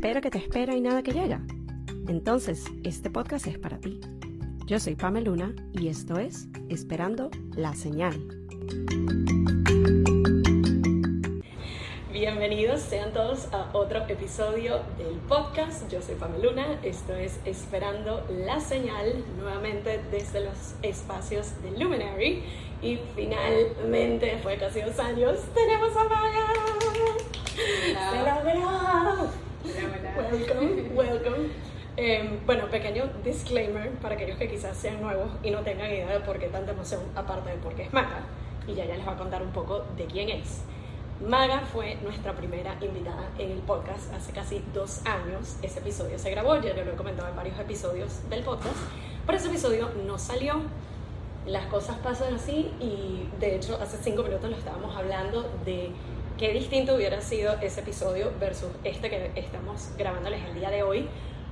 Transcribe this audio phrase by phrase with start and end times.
[0.00, 1.42] espera que te espera y nada que llega?
[2.08, 4.00] Entonces, este podcast es para ti.
[4.64, 8.18] Yo soy Pamela Luna y esto es Esperando la Señal.
[12.10, 15.86] Bienvenidos sean todos a otro episodio del podcast.
[15.92, 22.42] Yo soy Pamela Luna, esto es Esperando la Señal, nuevamente desde los espacios de Luminary.
[22.80, 26.54] Y finalmente, después de casi dos años, tenemos a Maga.
[27.54, 29.39] ¡Se logró!
[30.30, 31.50] Welcome, welcome.
[31.96, 36.20] Em, bueno, pequeño disclaimer para aquellos que quizás sean nuevos y no tengan idea de
[36.20, 38.20] por qué tanta emoción, aparte de por qué es Maga.
[38.68, 40.62] Y ya ya les va a contar un poco de quién es.
[41.20, 45.56] Maga fue nuestra primera invitada en el podcast hace casi dos años.
[45.62, 48.76] Ese episodio se grabó, ya lo he comentado en varios episodios del podcast,
[49.26, 50.62] pero ese episodio no salió.
[51.44, 55.90] Las cosas pasan así y de hecho hace cinco minutos lo estábamos hablando de
[56.40, 61.06] qué distinto hubiera sido ese episodio versus este que estamos grabándoles el día de hoy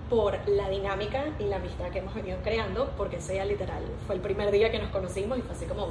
[0.09, 4.15] por la dinámica y la amistad que hemos venido creando, porque ese día literal fue
[4.15, 5.89] el primer día que nos conocimos y fue así como,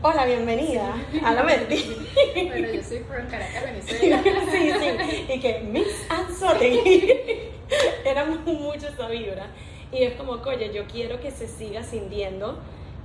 [0.00, 1.94] hola, bienvenida a la Verdi.
[2.48, 4.22] bueno, yo soy from Caracas, Venezuela.
[4.50, 6.80] sí, sí, y que Miss Anzotti,
[8.06, 9.48] era mucho esa vibra.
[9.92, 12.58] Y es como, oye, yo quiero que se siga sintiendo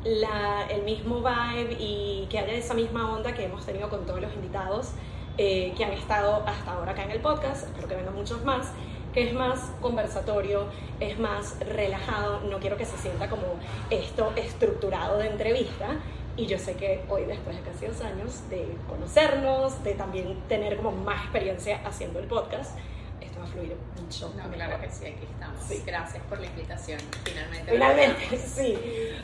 [0.05, 4.21] la, el mismo vibe y que haya esa misma onda que hemos tenido con todos
[4.21, 4.93] los invitados
[5.37, 8.71] eh, que han estado hasta ahora acá en el podcast, espero que vengan muchos más,
[9.13, 10.65] que es más conversatorio,
[10.99, 13.43] es más relajado, no quiero que se sienta como
[13.89, 15.97] esto estructurado de entrevista.
[16.35, 20.77] Y yo sé que hoy, después de casi dos años de conocernos, de también tener
[20.77, 22.77] como más experiencia haciendo el podcast,
[23.47, 24.33] fluir mucho.
[24.37, 25.63] No, claro que sí, aquí estamos.
[25.67, 25.83] Sí.
[25.85, 27.71] Gracias por la invitación, finalmente.
[27.71, 28.77] Finalmente, sí.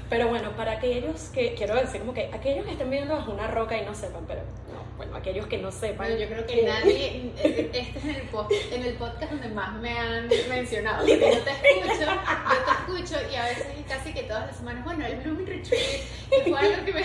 [0.09, 3.47] Pero bueno, para aquellos que, quiero decir, como que aquellos que estén viendo bajo una
[3.47, 6.07] roca y no sepan, pero no, bueno, aquellos que no sepan.
[6.07, 9.79] Bueno, yo creo que nadie, este es en el, podcast, en el podcast donde más
[9.79, 11.05] me han mencionado.
[11.05, 15.05] Yo te escucho, yo te escucho y a veces casi que todas las semanas, bueno,
[15.05, 15.83] el Blooming Retreat,
[16.29, 17.03] que fue algo que me...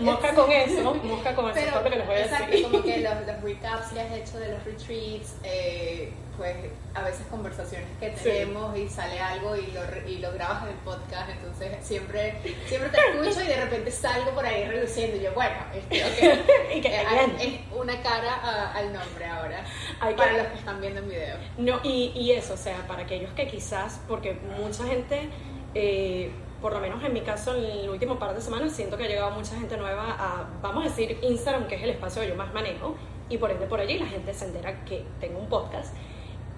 [0.00, 2.62] Mosca con eso, mosca con eso, Pero, todo lo que les voy a exacto, decir.
[2.64, 6.56] como que los, los recaps que has hecho de los retreats, eh, pues
[6.94, 8.24] a veces conversaciones que Sí.
[8.24, 12.34] tenemos y sale algo y lo, y lo grabas en el podcast, entonces siempre,
[12.66, 15.96] siempre te escucho y de repente salgo por ahí reluciendo y yo, bueno, este,
[16.80, 17.02] que eh,
[17.40, 19.64] es una cara a- al nombre ahora,
[20.00, 21.36] Hay que- para los que están viendo en video.
[21.58, 25.28] No, y, y eso, o sea, para aquellos que quizás, porque mucha gente,
[25.74, 29.04] eh, por lo menos en mi caso, en el último par de semanas, siento que
[29.04, 32.28] ha llegado mucha gente nueva a, vamos a decir, Instagram, que es el espacio que
[32.28, 32.96] yo más manejo,
[33.28, 35.94] y por ende por allí la gente se entera que tengo un podcast.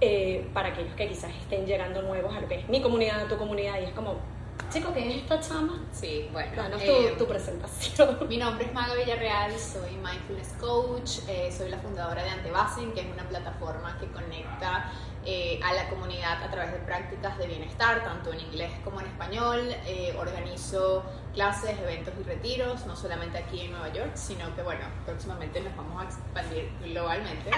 [0.05, 3.37] Eh, para aquellos que quizás estén llegando nuevos a lo que es mi comunidad, tu
[3.37, 4.17] comunidad, y es como,
[4.71, 5.83] chico, ¿qué es esta chama?
[5.93, 6.53] Sí, bueno.
[6.55, 8.19] Danos eh, tu, tu presentación.
[8.29, 13.01] Mi nombre es Maga Villarreal, soy Mindfulness Coach, eh, soy la fundadora de Antebasen, que
[13.01, 14.93] es una plataforma que conecta
[15.27, 19.07] eh, a la comunidad a través de prácticas de bienestar, tanto en inglés como en
[19.07, 19.75] español.
[19.87, 24.85] Eh, organizo clases, eventos y retiros, no solamente aquí en Nueva York, sino que, bueno,
[25.07, 27.51] próximamente nos vamos a expandir globalmente.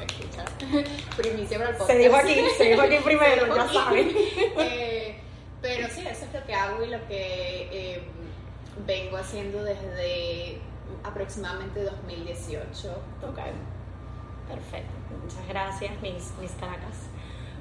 [0.00, 0.44] Escucha,
[1.16, 1.98] primicia para el podcast.
[1.98, 4.16] Se dijo aquí, se dijo aquí primero, dijo ya saben.
[4.58, 5.18] Eh,
[5.60, 8.02] pero sí, eso es lo que hago y lo que eh,
[8.86, 10.58] vengo haciendo desde
[11.02, 12.90] aproximadamente 2018.
[13.22, 13.38] Ok,
[14.48, 14.92] perfecto.
[15.22, 17.08] Muchas gracias, mis, mis caracas.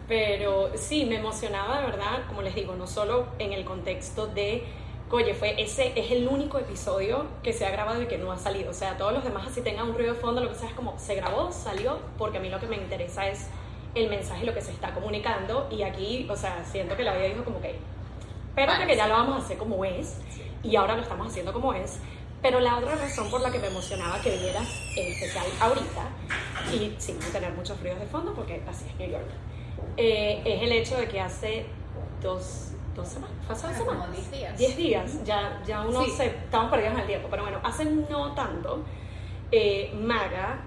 [0.08, 4.66] Pero sí, me emocionaba de verdad, como les digo, no solo en el contexto de,
[5.14, 8.38] oye, fue ese es el único episodio que se ha grabado y que no ha
[8.38, 8.72] salido.
[8.72, 10.74] O sea, todos los demás así tengan un ruido de fondo, lo que sea, es
[10.74, 13.48] como, se grabó, salió, porque a mí lo que me interesa es
[13.94, 15.68] el mensaje, lo que se está comunicando.
[15.70, 17.76] Y aquí, o sea, siento que la vida dijo como que,
[18.50, 20.18] espérate Vale, que ya lo vamos a hacer como es
[20.64, 22.00] y ahora lo estamos haciendo como es.
[22.42, 26.10] Pero la otra razón por la que me emocionaba que vinieras en especial ahorita,
[26.74, 29.28] y sin tener muchos ruidos de fondo, porque así es New York,
[29.96, 31.68] eh, es el hecho de que hace
[32.22, 34.16] dos, dos semanas, ¿fue hace dos Como semanas?
[34.16, 34.58] 10 días.
[34.58, 36.12] Diez días, ya, ya uno Sí.
[36.12, 38.84] se, estamos perdidos en el tiempo, pero bueno, hace no tanto,
[39.52, 40.60] eh, Maga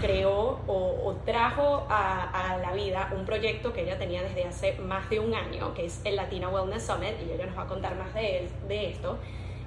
[0.00, 4.78] creó o, o trajo a, a la vida un proyecto que ella tenía desde hace
[4.78, 7.66] más de un año, que es el Latina Wellness Summit, y ella nos va a
[7.66, 9.18] contar más de, de esto.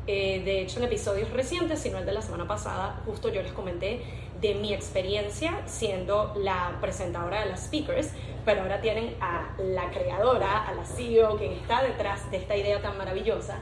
[0.08, 3.52] Eh, de hecho, en episodios recientes, sino el de la semana pasada, justo yo les
[3.54, 4.04] comenté
[4.42, 8.12] de mi experiencia siendo la presentadora de las speakers,
[8.44, 12.82] pero ahora tienen a la creadora, a la CEO, quien está detrás de esta idea
[12.82, 13.60] tan maravillosa.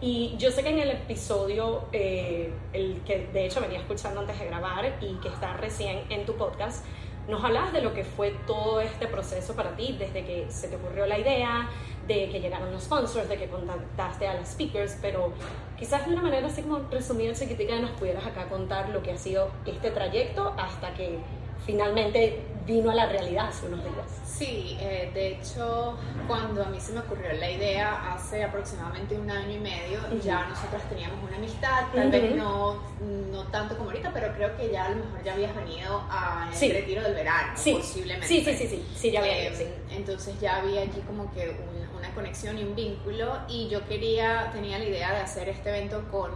[0.00, 4.38] Y yo sé que en el episodio, eh, el que de hecho venía escuchando antes
[4.38, 6.84] de grabar y que está recién en tu podcast,
[7.28, 10.76] nos hablabas de lo que fue todo este proceso para ti, desde que se te
[10.76, 11.68] ocurrió la idea,
[12.06, 15.32] de que llegaron los sponsors, de que contactaste a las speakers, pero
[15.78, 19.18] quizás de una manera así como resumida, chiquitica, nos pudieras acá contar lo que ha
[19.18, 21.18] sido este trayecto hasta que
[21.64, 24.06] finalmente vino a la realidad hace unos días.
[24.26, 25.96] Sí, eh, de hecho,
[26.28, 30.46] cuando a mí se me ocurrió la idea hace aproximadamente un año y medio, ya
[30.46, 32.82] nosotras teníamos una amistad, tal vez no,
[33.30, 36.52] no tanto como ahorita, pero creo que ya a lo mejor ya habías venido al
[36.52, 38.26] retiro del verano, posiblemente.
[38.26, 41.56] Sí, sí, sí, sí, sí, ya había, eh, Entonces ya había allí como que
[41.95, 46.02] una conexión y un vínculo y yo quería, tenía la idea de hacer este evento
[46.10, 46.32] con,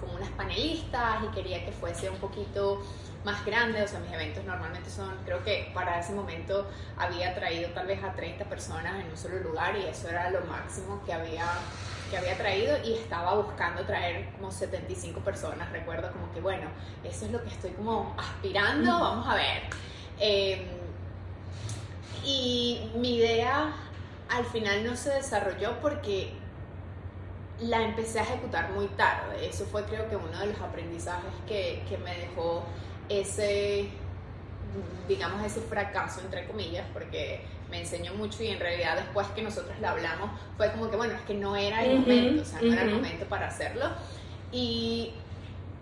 [0.00, 2.80] con unas panelistas y quería que fuese un poquito
[3.24, 6.66] más grande, o sea, mis eventos normalmente son, creo que para ese momento
[6.96, 10.42] había traído tal vez a 30 personas en un solo lugar y eso era lo
[10.42, 11.46] máximo que había,
[12.10, 16.68] que había traído y estaba buscando traer como 75 personas, recuerdo como que bueno,
[17.02, 19.62] eso es lo que estoy como aspirando, vamos a ver.
[20.20, 20.68] Em,
[22.24, 23.72] y mi idea
[24.34, 26.32] al final no se desarrolló porque
[27.60, 29.46] la empecé a ejecutar muy tarde.
[29.48, 32.64] Eso fue creo que uno de los aprendizajes que, que me dejó
[33.08, 33.88] ese,
[35.08, 39.78] digamos, ese fracaso, entre comillas, porque me enseñó mucho y en realidad después que nosotros
[39.80, 42.72] la hablamos fue como que, bueno, es que no era el momento, o sea, no
[42.72, 43.86] era el momento para hacerlo.
[44.50, 45.12] Y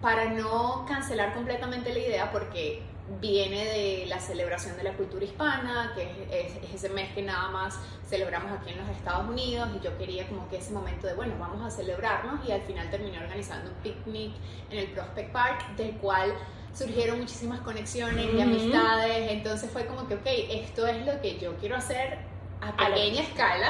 [0.00, 2.82] para no cancelar completamente la idea, porque
[3.20, 7.78] viene de la celebración de la cultura hispana, que es, ese mes que nada más
[8.08, 11.34] celebramos aquí en los Estados Unidos y yo quería como que ese momento de, bueno,
[11.38, 14.32] vamos a celebrarnos y al final terminé organizando un picnic
[14.70, 16.34] en el Prospect Park, del cual
[16.74, 21.56] surgieron muchísimas conexiones y amistades, entonces fue como que, ok, esto es lo que yo
[21.56, 22.18] quiero hacer
[22.60, 23.68] a pequeña escala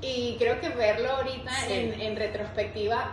[0.00, 3.12] y creo que verlo ahorita en, retrospectiva,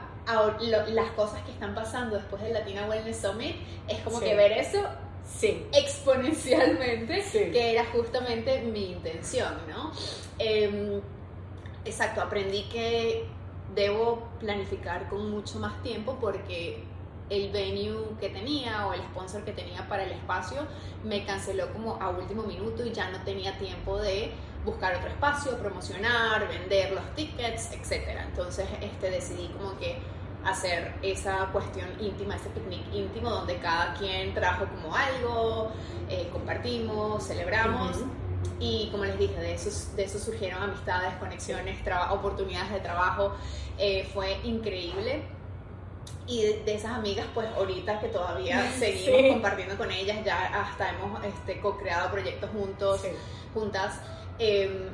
[0.87, 3.55] las cosas que están pasando después del Latina Wellness Summit,
[3.87, 4.81] es como que ver eso
[5.25, 5.65] sí.
[5.73, 9.91] exponencialmente, que era justamente mi intención, ¿no?
[10.39, 11.01] Em,
[11.83, 13.25] exacto, aprendí que
[13.73, 16.83] debo planificar con mucho más tiempo porque
[17.29, 20.57] el venue que tenía o el sponsor que tenía para el espacio
[21.03, 24.31] me canceló como a último minuto y ya no tenía tiempo de
[24.63, 28.19] buscar otro espacio, promocionar, vender los tickets, etc.
[28.27, 29.97] Entonces este, decidí como que
[30.45, 35.71] hacer esa cuestión íntima, ese picnic íntimo donde cada quien trajo como algo,
[36.09, 37.97] eh, compartimos, celebramos.
[38.59, 41.77] Y como les dije, de eso, de eso surgieron amistades, conexiones,
[42.11, 43.33] oportunidades de trabajo.
[43.77, 45.23] Eh, fue increíble
[46.27, 51.23] y de, esas amigas, pues ahorita que todavía seguimos compartiendo con ellas, ya hasta hemos
[51.23, 53.01] este, co-creado proyectos juntos,
[53.53, 53.99] juntas,
[54.39, 54.89] em,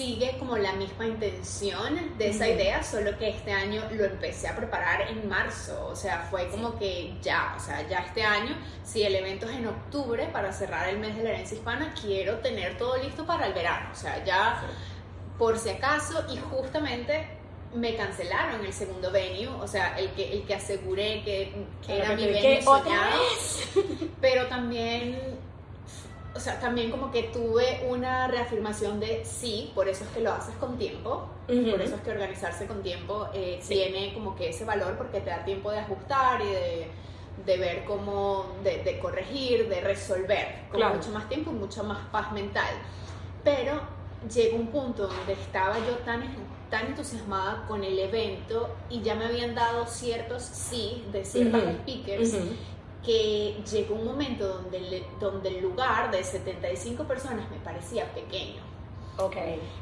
[0.00, 4.56] sigue como la misma intención de esa idea, solo que este año lo empecé a
[4.56, 9.02] preparar en marzo, o sea, fue como que ya, o sea, ya este año, si
[9.02, 12.78] el evento es en octubre para cerrar el mes de la herencia hispana, quiero tener
[12.78, 14.62] todo listo para el verano, o sea, ya
[15.36, 17.26] por si acaso y justamente
[17.74, 21.52] me cancelaron el segundo venue, o sea, el que, el que aseguré que,
[21.86, 23.20] era mi venue soñado,
[24.22, 25.20] pero también,
[26.34, 30.32] o sea, también como que tuve una reafirmación de sí, por eso es que lo
[30.32, 34.64] haces con tiempo, por eso es que organizarse con tiempo eh, tiene como que ese
[34.64, 36.86] valor porque te da tiempo de ajustar y de,
[37.44, 41.98] de ver cómo, de, de, corregir, de resolver, con mucho más tiempo y mucho más
[42.12, 42.74] paz mental.
[43.42, 43.80] Pero
[44.32, 46.22] llegó un punto donde estaba yo tan
[46.70, 52.36] tan entusiasmada con el evento y ya me habían dado ciertos sí de ciertos speakers
[53.04, 58.62] que llegó un momento donde, el, donde el lugar de 75 personas me parecía pequeño.
[59.16, 59.36] Ok.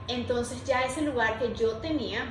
[0.07, 2.25] Entonces ya ese lugar que yo tenía,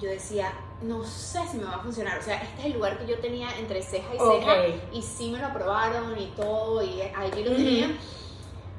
[0.00, 0.52] yo decía,
[0.82, 2.18] no sé si me va a funcionar.
[2.18, 4.56] O sea, este es el lugar que yo tenía entre ceja y ceja
[4.92, 7.96] y sí me lo aprobaron y todo y ahí lo tenía,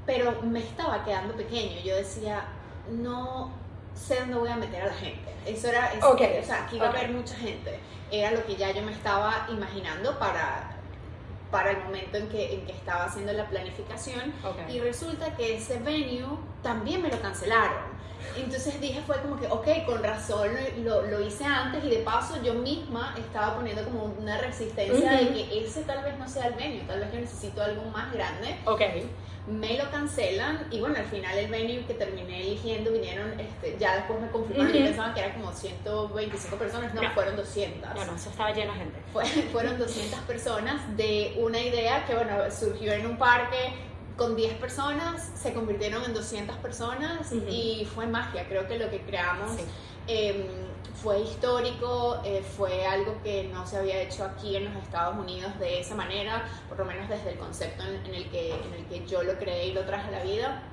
[0.06, 1.82] pero me estaba quedando pequeño.
[1.84, 2.46] Yo decía,
[2.90, 3.52] no,
[3.96, 5.34] sé dónde voy a meter a la gente.
[5.46, 7.80] Eso era, o sea, aquí iba a haber mucha gente.
[8.12, 10.75] Era lo que ya yo me estaba imaginando para,
[11.56, 14.34] para el momento en que, en que estaba haciendo la planificación.
[14.68, 17.95] Y resulta que ese venue también me lo cancelaron.
[18.38, 20.50] Entonces dije, fue como que, ok, con razón
[20.84, 25.30] lo, lo, hice antes y de paso yo misma estaba poniendo como una resistencia de
[25.30, 28.58] que ese tal vez no sea el venue, tal vez yo necesito algo más grande.
[28.66, 28.82] Ok
[29.48, 33.96] me lo cancelan y bueno, al final el venue que terminé eligiendo vinieron, este, ya
[33.96, 37.94] después me confirmaron, uh pensaban que eran como 125 personas, no, fueron 200.
[37.94, 39.00] Bueno, eso estaba lleno de gente.
[39.52, 43.74] fueron 200 personas de una idea que bueno, surgió en un parque
[44.18, 49.02] con 10 personas, se convirtieron en 200 personas y fue magia, creo que lo que
[49.02, 49.52] creamos...
[50.08, 50.46] Em,
[50.96, 55.52] fue histórico, eh, fue algo que no se había hecho aquí en los Estados Unidos
[55.60, 59.06] de esa manera, por lo menos desde el concepto en, el, que, en el que
[59.06, 60.64] yo lo creé y lo traje a la vida.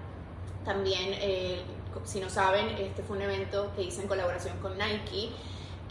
[0.65, 1.63] También, eh,
[2.05, 5.31] si no saben, este fue un evento que hice en colaboración con Nike.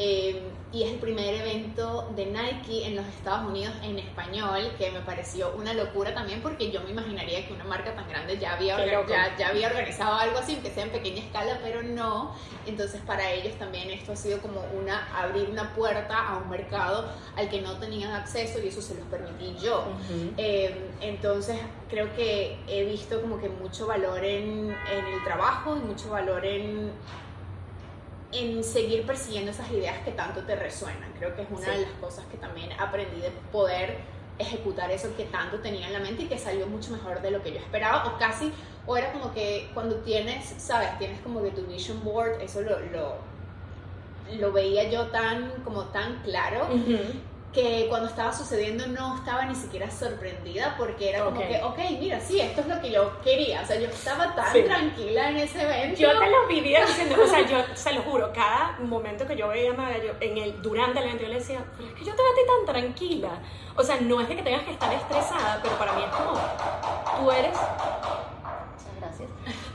[0.03, 0.41] Eh,
[0.73, 5.01] y es el primer evento de Nike en los Estados Unidos en español, que me
[5.01, 8.77] pareció una locura también porque yo me imaginaría que una marca tan grande ya había,
[9.05, 12.33] ya, ya, había organizado algo así, aunque sea en pequeña escala, pero no.
[12.65, 17.05] Entonces para ellos también esto ha sido como una, abrir una puerta a un mercado
[17.35, 19.85] al que no tenían acceso y eso se los permití yo.
[20.37, 25.81] Eh, entonces creo que he visto como que mucho valor en, en el trabajo y
[25.81, 26.91] mucho valor en
[28.33, 31.11] en seguir persiguiendo esas ideas que tanto te resuenan.
[31.17, 33.97] Creo que es una de las cosas que también aprendí de poder
[34.39, 37.43] ejecutar eso que tanto tenía en la mente y que salió mucho mejor de lo
[37.43, 38.51] que yo esperaba o casi,
[38.85, 42.79] o era como que cuando tienes, sabes, tienes como que tu vision board, eso lo,
[42.79, 43.15] lo,
[44.39, 46.67] lo veía yo tan, como tan claro
[47.53, 52.19] que cuando estaba sucediendo no estaba ni siquiera sorprendida porque era como que, ok, mira,
[52.19, 53.61] sí, esto es lo que yo quería.
[53.61, 55.99] O sea, yo estaba tan tranquila en ese evento.
[55.99, 59.49] Yo te lo vivía diciendo, o sea, yo se lo juro, cada momento que yo
[59.49, 62.05] veía a Maga, yo, en el, durante el evento yo le decía, pero es que
[62.05, 63.29] yo te veo tan tranquila.
[63.75, 66.33] O sea, no es de que tengas que estar estresada, pero para mí es como,
[67.19, 67.51] tú eres...
[67.51, 69.29] Muchas gracias.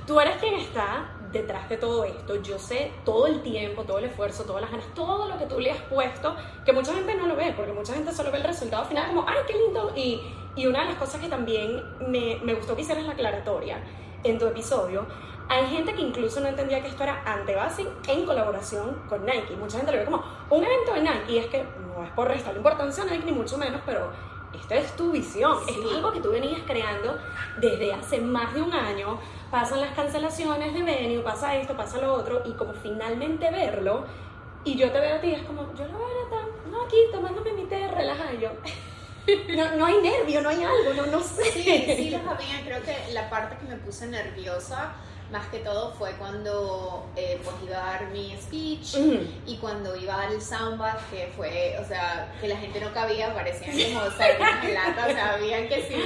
[0.06, 2.42] Tú eres quien está detrás de todo esto.
[2.42, 5.60] Yo sé todo el tiempo, todo el esfuerzo, todas las ganas, todo lo que tú
[5.60, 8.44] le has puesto, que mucha gente no lo ve, porque mucha gente solo ve el
[8.44, 9.92] resultado final como, ¡ay, qué lindo!
[9.94, 10.20] Y,
[10.54, 13.78] y una de las cosas que también me, me gustó que hicieras la aclaratoria
[14.24, 15.06] en tu episodio,
[15.48, 19.54] hay gente que incluso no entendía que esto era Antebasic en colaboración con Nike.
[19.56, 22.28] Mucha gente lo ve como un evento de Nike, y es que no es por
[22.28, 24.10] restar importancia a Nike, ni mucho menos, pero
[24.60, 27.18] esta es tu visión, es algo que tú venías creando
[27.58, 29.18] desde hace más de un año,
[29.50, 34.04] pasan las cancelaciones de venue, pasa esto, pasa lo otro, y como finalmente verlo,
[34.64, 37.52] y yo te veo a ti, es como, yo lo veo tan, no, aquí tomándome
[37.52, 38.50] mi té, relajada, yo...
[39.56, 41.42] No, no hay nervio, no hay algo, no, no sé.
[41.50, 44.94] Sí, sí los había, creo que la parte que me puse nerviosa
[45.30, 48.97] más que todo fue cuando eh, pues iba a dar mi speech
[49.45, 53.92] y cuando iba al soundbath que fue, o sea, que la gente no cabía, parecían
[53.92, 55.97] como sardinas en lata, o sea, habían que sí,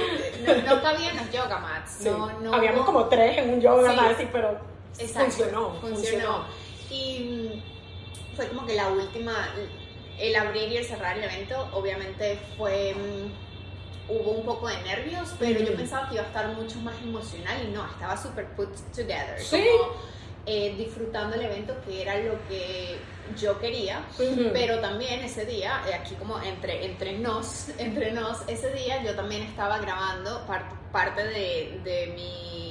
[0.65, 2.01] no, cabían los yoga mats.
[2.01, 4.59] No, no Habíamos como tres en un yoga mat, sí, pero
[4.93, 6.45] funcionó, funcionó.
[6.89, 7.63] Y
[8.35, 9.33] fue como que la última,
[10.17, 13.50] el abrir y el cerrar el evento, obviamente fue mm,
[14.11, 17.57] hubo un poco de nervios, pero yo pensaba que iba a estar mucho más emocional
[17.65, 19.39] y no, estaba súper put together.
[19.39, 19.63] Sí.
[20.47, 22.97] Eh, disfrutando el evento, que era lo que
[23.39, 24.01] yo quería,
[24.51, 29.15] pero también ese día, eh, aquí como entre, entre nos, entre nos, ese día yo
[29.15, 30.43] también estaba grabando
[30.91, 32.70] parte de, de mi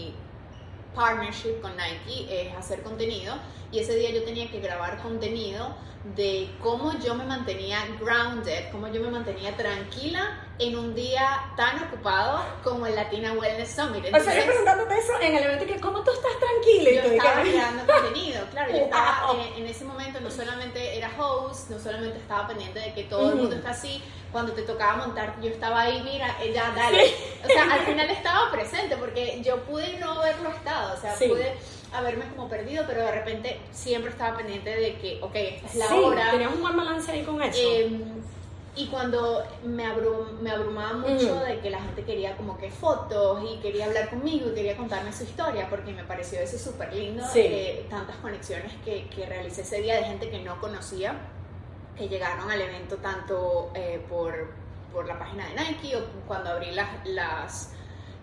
[0.95, 3.35] partnership con Nike, es hacer contenido,
[3.73, 5.75] y ese día yo tenía que grabar contenido
[6.17, 11.83] de cómo yo me mantenía grounded, cómo yo me mantenía tranquila en un día tan
[11.85, 14.07] ocupado como el Latina Wellness Summit.
[14.07, 17.03] o sea, yo preguntándote eso en el evento que cómo tú estás tranquila.
[17.03, 21.79] Yo estaba creando contenido, claro, yo estaba en, ese momento no solamente era host, no
[21.79, 25.49] solamente estaba pendiente de que todo el mundo está así, cuando te tocaba montar, yo
[25.49, 27.13] estaba ahí, mira, ella, dale.
[27.45, 31.55] O sea, al final estaba presente porque yo pude no haberlo estado, o sea, pude
[31.93, 35.95] haberme como perdido, pero de repente siempre estaba pendiente de que, ok, esta es la
[35.95, 36.31] hora.
[36.31, 37.59] Tenías un buen balance ahí con eso.
[37.61, 38.21] Em,
[38.77, 39.85] y cuando me,
[40.41, 44.51] me abrumaba mucho de que la gente quería como que fotos y quería hablar conmigo
[44.51, 49.09] y quería contarme su historia, porque me pareció eso súper lindo, eh, tantas conexiones que,
[49.09, 51.17] que, realicé ese día de gente que no conocía,
[52.01, 54.33] que llegaron al evento tanto eh, por,
[54.91, 57.75] por, la página de Nike o cuando abrí las, las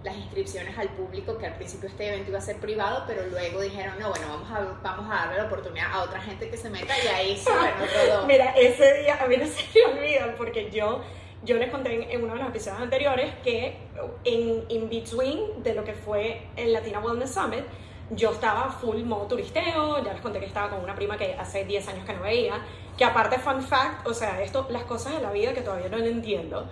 [0.03, 3.61] las inscripciones al público, que al principio este evento iba a ser privado, pero luego
[3.61, 6.69] dijeron, no, bueno, vamos a, vamos a darle la oportunidad a otra gente que se
[6.69, 7.51] meta y ahí se
[8.07, 8.25] todo.
[8.25, 11.01] Mira, ese día a mí no se me olvida porque yo,
[11.43, 13.77] yo les conté en, uno de los episodios anteriores que
[14.23, 17.65] en in between de lo que fue el Latina Wellness Summit,
[18.11, 21.65] yo estaba full modo turisteo, ya les conté que estaba con una prima que hace
[21.65, 22.61] 10 años que no veía,
[22.97, 25.97] que aparte fun fact, o sea, esto, las cosas de la vida que todavía no
[25.97, 26.67] entiendo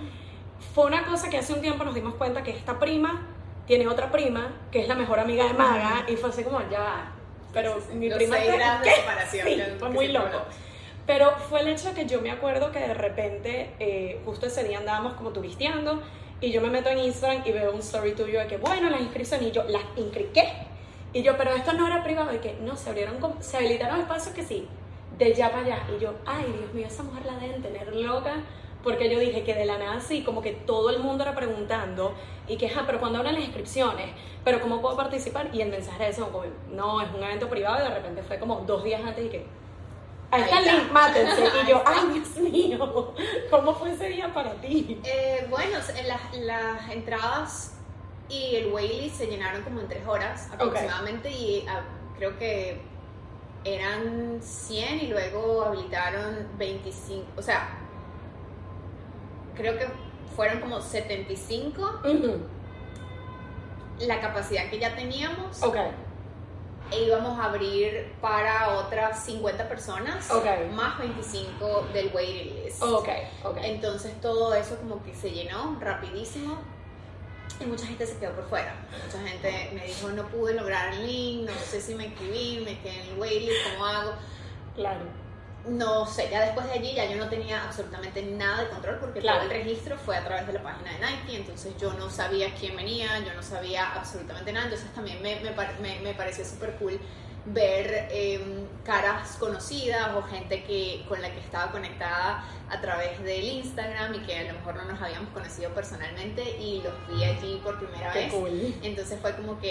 [0.73, 3.27] fue una cosa que hace un tiempo nos dimos cuenta que esta prima
[3.67, 7.11] tiene otra prima que es la mejor amiga de Maga y fue así como ya
[7.53, 8.37] pero mi prima
[9.79, 10.41] fue muy loco.
[11.05, 14.63] pero fue el hecho de que yo me acuerdo que de repente eh, justo ese
[14.63, 16.01] día andábamos como turisteando
[16.41, 19.01] y yo me meto en Instagram y veo un story tuyo de que bueno las
[19.01, 20.51] inscripciones y yo las inscriqué
[21.15, 24.35] y yo pero esto no era privado y que no se abrieron se habilitaron espacios
[24.35, 24.67] que sí
[25.17, 28.43] de ya para allá y yo ay Dios mío esa mujer la deben tener loca
[28.85, 32.13] porque yo dije que de la nada sí, como que todo el mundo era preguntando
[32.47, 34.11] y que, ah, pero cuando hablan las inscripciones,
[34.43, 35.49] pero ¿cómo puedo participar?
[35.51, 38.37] Y el mensaje de eso, como, no, es un evento privado y de repente fue
[38.37, 39.47] como dos días antes y que,
[40.29, 41.49] ahí está el link, mátense.
[41.63, 43.13] Y yo, ay, Dios mío,
[43.49, 45.01] ¿cómo fue ese día para ti?
[45.03, 47.74] Eh, bueno, las, las entradas
[48.29, 51.81] y el waitlist se llenaron como en tres horas aproximadamente y ah,
[52.17, 52.81] creo que
[53.63, 57.67] eran 100 y luego habilitaron 25, o sea,
[59.55, 59.87] creo que
[60.35, 62.01] fueron como 75
[63.99, 65.63] la capacidad que ya teníamos.
[65.63, 65.77] Ok.
[66.91, 70.45] E íbamos a abrir para otras 50 personas, Ok.
[70.73, 72.83] más 25 del waiting list.
[72.83, 73.07] Ok,
[73.43, 73.57] ok.
[73.63, 76.57] Entonces todo eso como que se llenó rapidísimo
[77.59, 78.75] y mucha gente se quedó por fuera.
[79.05, 82.79] Mucha gente me dijo no pude lograr el link, no sé si me escribí, me
[82.79, 84.13] quedé en el waitlist, ¿cómo hago?
[84.75, 84.99] Claro.
[85.67, 89.19] No sé, ya después de allí ya yo no tenía absolutamente nada de control porque
[89.19, 89.41] Claro.
[89.43, 92.53] todo el registro fue a través de la página de Nike, entonces yo no sabía
[92.53, 96.73] quién venía, yo no sabía absolutamente nada, entonces también me, me, me- me pareció súper
[96.75, 96.99] cool
[97.47, 103.43] ver em, caras conocidas o gente que, con la que estaba conectada a través del
[103.43, 107.61] Instagram y que a lo mejor no nos habíamos conocido personalmente y los vi allí
[107.63, 108.33] por primera Qué vez.
[108.33, 108.75] cool.
[108.81, 109.69] Entonces fue como que,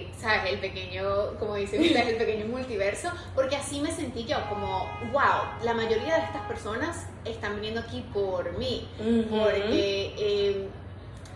[0.00, 0.52] eh, ¿sabes?
[0.52, 5.64] El pequeño, como dicen ustedes, el pequeño multiverso, porque así me sentí yo, como, wow,
[5.64, 8.88] la mayoría de estas personas están viniendo aquí por mí,
[9.30, 10.68] porque eh,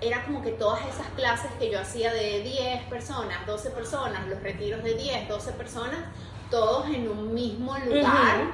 [0.01, 4.43] era como que todas esas clases que yo hacía de 10 personas, 12 personas, los
[4.43, 6.01] retiros de 10, 12 personas,
[6.51, 8.51] todos en un mismo lugar.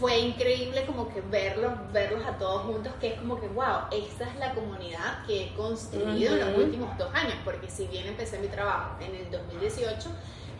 [0.00, 4.24] Fue increíble como que verlos, verlos a todos juntos, que es como que, wow, esta
[4.28, 8.38] es la comunidad que he construido en los últimos dos años, porque si bien empecé
[8.40, 10.10] mi trabajo en el 2018,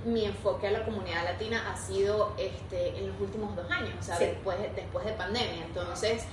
[0.06, 4.02] mi enfoque a la comunidad latina ha sido este, en los últimos dos años, o
[4.02, 4.24] sea, Sí.
[4.26, 5.64] después, después de pandemia.
[5.66, 6.24] Entonces,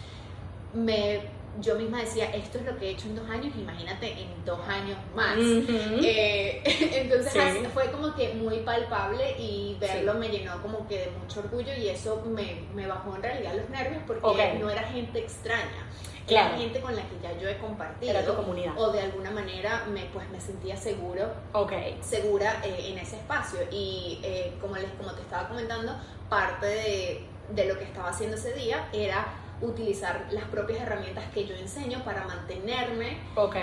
[0.74, 1.22] me,
[1.62, 4.60] yo misma decía, esto es lo que he hecho en dos años, imagínate en dos
[4.67, 5.36] años más.
[5.38, 6.62] Eh,
[6.95, 7.39] entonces Sí.
[7.39, 10.17] así fue como que muy palpable y verlo Sí.
[10.19, 13.69] me llenó como que de mucho orgullo y eso me, me bajó en realidad los
[13.69, 15.88] nervios porque no era gente extraña,
[16.27, 16.50] Claro.
[16.50, 18.74] era gente con la que ya yo he compartido Era tu comunidad.
[18.77, 21.74] o de alguna manera me, pues, me sentía seguro Ok.
[22.01, 25.93] segura eh, en ese espacio y eh, como les como te estaba comentando
[26.29, 29.25] parte de, de lo que estaba haciendo ese día era
[29.63, 33.55] utilizar las propias herramientas que yo enseño para mantenerme Ok.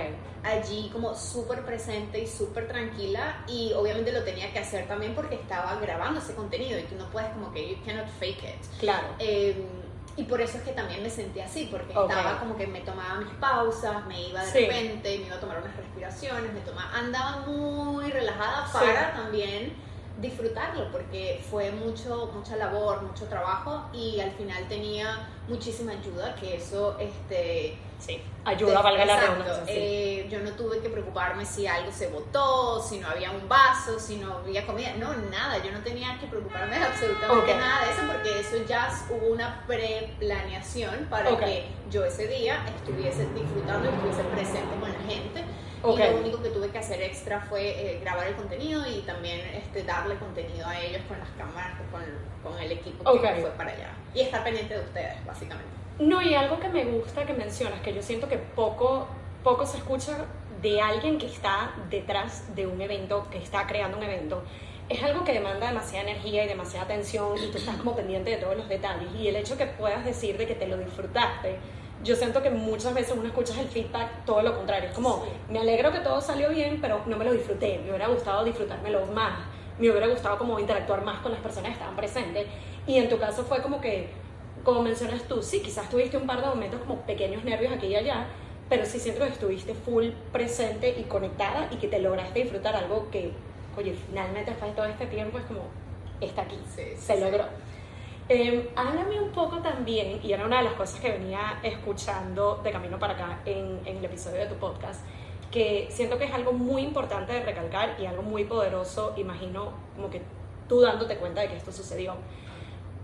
[0.42, 5.34] allí como súper presente y súper tranquila y obviamente lo tenía que hacer también porque
[5.36, 9.06] estaba grabando ese contenido y tú no puedes como que you cannot fake it Claro.
[9.18, 9.64] Eh,
[10.16, 13.20] y por eso es que también me sentí así porque estaba como que me tomaba
[13.20, 14.58] mis pausas me iba de Sí.
[14.66, 18.72] repente me iba a tomar unas respiraciones me tomaba andaba muy relajada Sí.
[18.72, 19.72] para también
[20.18, 26.56] disfrutarlo porque fue mucho mucha labor mucho trabajo y al final tenía muchísima ayuda que
[26.56, 28.22] eso este Sí.
[28.44, 29.64] Ayuda, valga la redundancia.
[29.66, 29.72] sí.
[29.72, 34.00] Eh, yo no tuve que preocuparme si algo se botó, si no había un vaso,
[34.00, 34.94] si no había comida.
[34.98, 35.62] No, nada.
[35.62, 39.62] Yo no tenía que preocuparme de absolutamente nada de eso porque eso ya hubo una
[39.66, 45.44] pre-planeación para que yo ese día estuviese disfrutando y estuviese presente con la gente.
[45.82, 45.98] Ok.
[45.98, 49.40] Y lo único que tuve que hacer extra fue eh, grabar el contenido y también
[49.54, 52.02] este, darle contenido a ellos con las cámaras, con,
[52.42, 53.40] con el equipo que Ok.
[53.40, 53.90] fue para allá.
[54.14, 55.70] Y estar pendiente de ustedes, básicamente.
[55.98, 59.06] No, y algo que me gusta que mencionas, que yo siento que poco,
[59.42, 60.26] poco se escucha
[60.62, 64.42] de alguien que está detrás de un evento, que está creando un evento,
[64.90, 68.36] es algo que demanda demasiada energía y demasiada atención y tú estás como pendiente de
[68.38, 69.08] todos los detalles.
[69.18, 71.58] Y el hecho que puedas decir de que te lo disfrutaste,
[72.02, 74.88] yo siento que muchas veces uno escucha el feedback todo lo contrario.
[74.88, 75.30] Es como, Sí.
[75.52, 77.78] me alegro que todo salió bien, pero no me lo disfruté.
[77.84, 79.38] Me hubiera gustado disfrutármelo más.
[79.78, 82.46] Me hubiera gustado como interactuar más con las personas que estaban presentes.
[82.86, 84.08] Y en tu caso fue como que
[84.64, 87.96] como mencionas tú, sí, quizás tuviste un par de momentos como pequeños nervios aquí y
[87.96, 88.26] allá,
[88.68, 93.08] pero sí siento que estuviste full presente y conectada y que te lograste disfrutar algo
[93.10, 93.32] que,
[93.78, 95.60] oye, finalmente después de todo este tiempo es como,
[96.20, 97.20] está aquí, Sí, se sí.
[97.22, 97.44] logró.
[98.32, 102.70] Eh, háblame un poco también, y era una de las cosas que venía escuchando de
[102.70, 105.04] camino para acá en, en el episodio de tu podcast,
[105.50, 110.10] que siento que es algo muy importante de recalcar y algo muy poderoso, imagino como
[110.10, 110.22] que
[110.68, 112.14] tú dándote cuenta de que esto sucedió.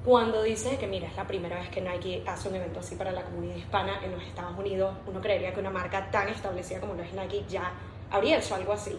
[0.04, 3.10] Cuando dices que, mira, es la primera vez que Nike hace un evento así para
[3.10, 6.94] la comunidad hispana en los Estados Unidos, uno creería que una marca tan establecida como
[6.94, 7.72] lo es Nike ya
[8.12, 8.96] habría hecho algo así.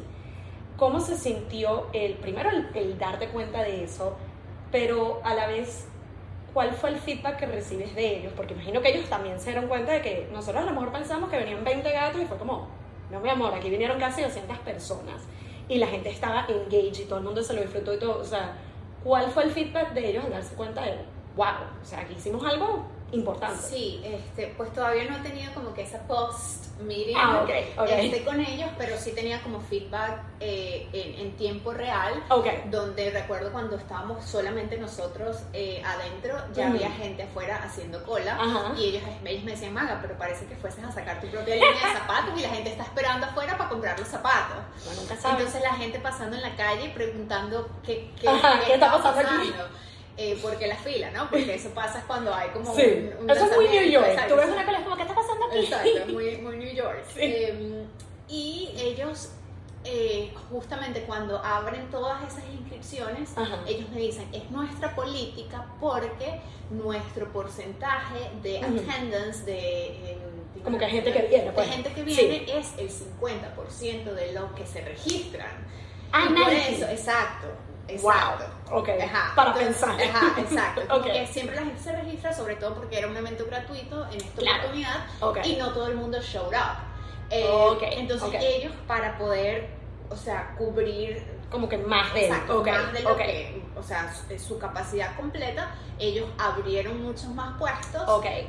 [0.76, 4.18] ¿Cómo se sintió el, primero el, el darte cuenta de eso,
[4.74, 5.88] pero a la vez,
[6.58, 8.34] cuál fue el feedback que recibes de ellos?
[8.36, 11.30] Porque imagino que ellos también se dieron cuenta de que nosotros a lo mejor pensamos
[11.30, 12.68] que venían 20 gatos y fue como,
[13.12, 15.22] no mi amor, aquí vinieron casi 200 personas
[15.70, 18.26] y la gente estaba engaged y todo el mundo se lo disfrutó y todo, o
[18.26, 18.56] sea,
[19.04, 20.96] ¿cuál fue el feedback de ellos al darse cuenta de,
[21.36, 21.46] wow,
[21.80, 23.62] o sea, aquí hicimos algo importante.
[23.64, 27.90] Sí, este, pues todavía no he tenido como que esa post meeting Ah, ok, ok.
[27.90, 32.22] este, con ellos, pero sí tenía como feedback eh, en, en tiempo real.
[32.30, 32.46] Ok.
[32.70, 36.76] Donde recuerdo cuando estábamos solamente nosotros eh, adentro, ya Ujú.
[36.76, 38.74] había gente afuera haciendo cola Ajá.
[38.78, 41.72] y ellos, ellos me decían, Maga, pero parece que fueses a sacar tu propia línea
[41.72, 44.58] de zapatos y la gente está esperando afuera para comprar los zapatos.
[44.86, 45.40] Bueno, nunca sabes.
[45.40, 49.42] Entonces la gente pasando en la calle preguntando qué, qué, Ajá, ¿qué está estaba pasando
[49.42, 49.54] aquí?
[50.20, 51.30] Eh, porque la fila, ¿no?
[51.30, 52.82] Porque eso pasa cuando hay como sí,
[53.20, 54.08] un, un eso es muy New York.
[54.10, 54.34] exacto.
[54.34, 55.60] Tú ves una cola es como, ¿qué está pasando aquí?
[55.60, 57.04] Exacto, muy, muy New York.
[57.14, 57.20] Sí.
[57.22, 57.86] Eh,
[58.28, 59.30] y ellos,
[59.86, 63.60] eh, justamente cuando abren todas esas inscripciones, Ajá.
[63.68, 69.60] ellos me dicen, es nuestra política porque nuestro porcentaje de attendance, de...
[70.14, 70.18] eh,
[70.64, 71.70] Como que hay gente que viene, de pues.
[71.70, 72.28] gente que Sí.
[72.28, 75.48] viene es el 50% de los que se registran.
[76.12, 77.48] Ah, Y por eso, exacto.
[77.88, 78.46] Exacto.
[78.70, 78.80] Wow.
[78.80, 78.90] Ok.
[79.02, 80.02] Ajá, Para entonces- pensar.
[80.16, 80.82] Ajá, exacto.
[80.88, 81.06] Como Ok.
[81.12, 84.42] que siempre la gente se registra, sobre todo porque era un evento gratuito en esta
[84.42, 84.58] Claro.
[84.60, 85.38] oportunidad Ok.
[85.46, 86.78] y no todo el mundo showed up.
[87.30, 87.46] Eh,
[87.98, 89.70] Entonces ellos para poder,
[90.10, 94.38] o sea, cubrir Como que más de exacto, más de lo que, o sea, su,
[94.40, 98.02] su capacidad completa, ellos abrieron muchos más puestos,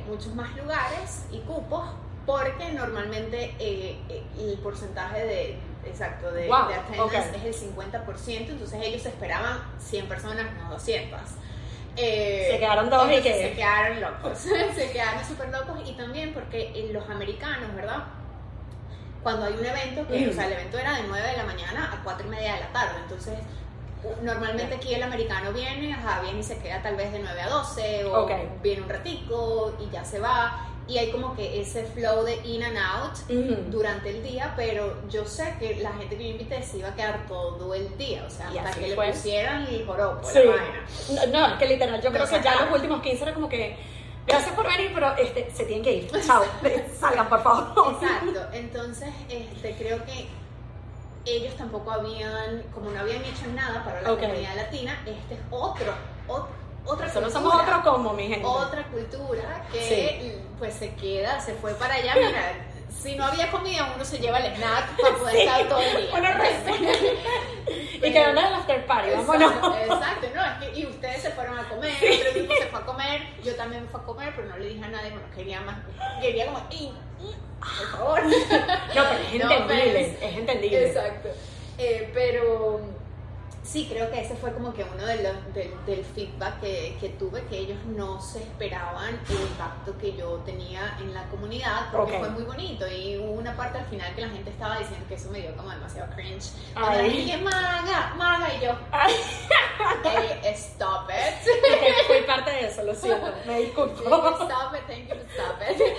[0.07, 1.85] muchos más lugares y cupos
[2.25, 7.35] porque normalmente eh, eh, el porcentaje de exacto de, Wow, de attendance ok.
[7.45, 11.19] es el 50%, entonces ellos esperaban 100 personas, no 200.
[11.95, 14.37] Eh, Se quedaron todos y que- se quedaron locos,
[14.75, 18.03] se quedaron súper locos y también porque los americanos, ¿verdad?
[19.23, 20.29] Cuando hay un evento, que, Mm.
[20.29, 22.59] o sea, el evento era de 9 de la mañana a 4 y media de
[22.61, 23.37] la tarde, entonces
[24.21, 27.49] normalmente aquí el americano viene, ajá, viene y se queda tal vez de 9 a
[27.49, 28.31] 12 o Ok.
[28.63, 32.63] viene un ratico y ya se va y hay como que ese flow de in
[32.63, 33.15] and out
[33.69, 36.95] durante el día, pero yo sé que la gente que yo invité se iba a
[36.95, 39.05] quedar todo el día, o sea, hasta que fue.
[39.07, 40.39] le pusieran el joropo, Sí.
[40.43, 40.85] la vaina.
[41.31, 43.77] No, no, es que literal, yo creo que ya los últimos 15 era como que,
[44.25, 46.11] gracias por venir, pero este, se tienen que ir.
[46.25, 46.43] Chao,
[46.99, 47.93] salgan por favor.
[47.93, 50.27] Exacto, entonces este, creo que
[51.25, 55.93] ellos tampoco habían, como no habían hecho nada para la comunidad latina, este es otro,
[56.27, 56.47] ot-
[56.89, 57.29] otra cultura.
[57.29, 58.45] somos otro combo, mi gente.
[58.45, 62.65] otra cultura que pues se queda, se fue para allá, mira,
[63.01, 65.41] si no había comida uno se lleva el snack para poder Sí.
[65.41, 66.09] estar todo el día.
[68.01, 69.51] Y que onda el after party, vámonos.
[69.77, 72.85] Exacto, no, es que, y ustedes se fueron a comer, otro grupo se fue a
[72.85, 75.59] comer, yo también me fui a comer, pero no le dije a nadie, bueno, quería
[75.61, 75.75] más,
[76.21, 78.23] quería como, "Ey, ey, por favor.
[78.23, 80.27] No, pero es No entendible, offense.
[80.29, 80.87] es entendible.
[80.87, 81.29] Exacto.
[81.77, 82.79] Eh, pero
[83.63, 87.09] sí, creo que ese fue como que uno de los, del, del feedback que, que
[87.09, 92.13] tuve, que ellos no se esperaban el impacto que yo tenía en la comunidad, porque
[92.13, 92.19] Ok.
[92.19, 92.87] fue muy bonito.
[92.87, 95.55] Y hubo una parte al final que la gente estaba diciendo que eso me dio
[95.55, 96.51] como demasiado cringe.
[96.73, 97.09] Cuando Ay.
[97.09, 99.13] le dije, maga, maga, y yo, Ay,
[100.43, 101.43] "Ey, stop it.
[101.45, 104.01] que fui parte de eso, lo siento, me disculpo.
[104.43, 105.79] Stop it, thank you, stop it.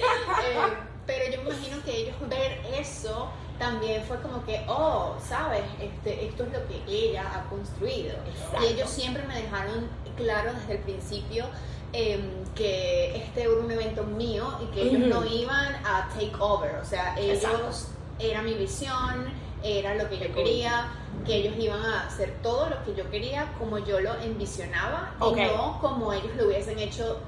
[0.43, 3.29] Eh, pero yo me imagino que ellos ver eso
[3.61, 8.15] también fue como que, oh, sabes, este, esto es lo que ella ha construido.
[8.27, 8.67] Exacto.
[8.67, 11.45] Y ellos siempre me dejaron claro desde el principio
[11.93, 12.23] em,
[12.55, 16.77] que este era un evento mío y que ellos no iban a take over.
[16.77, 17.71] O sea, ellos Exacto.
[18.19, 19.27] era mi visión,
[19.63, 20.89] era lo que yo quería,
[21.27, 25.35] que ellos iban a hacer todo lo que yo quería como yo lo envisionaba y
[25.35, 27.19] no como ellos lo hubiesen hecho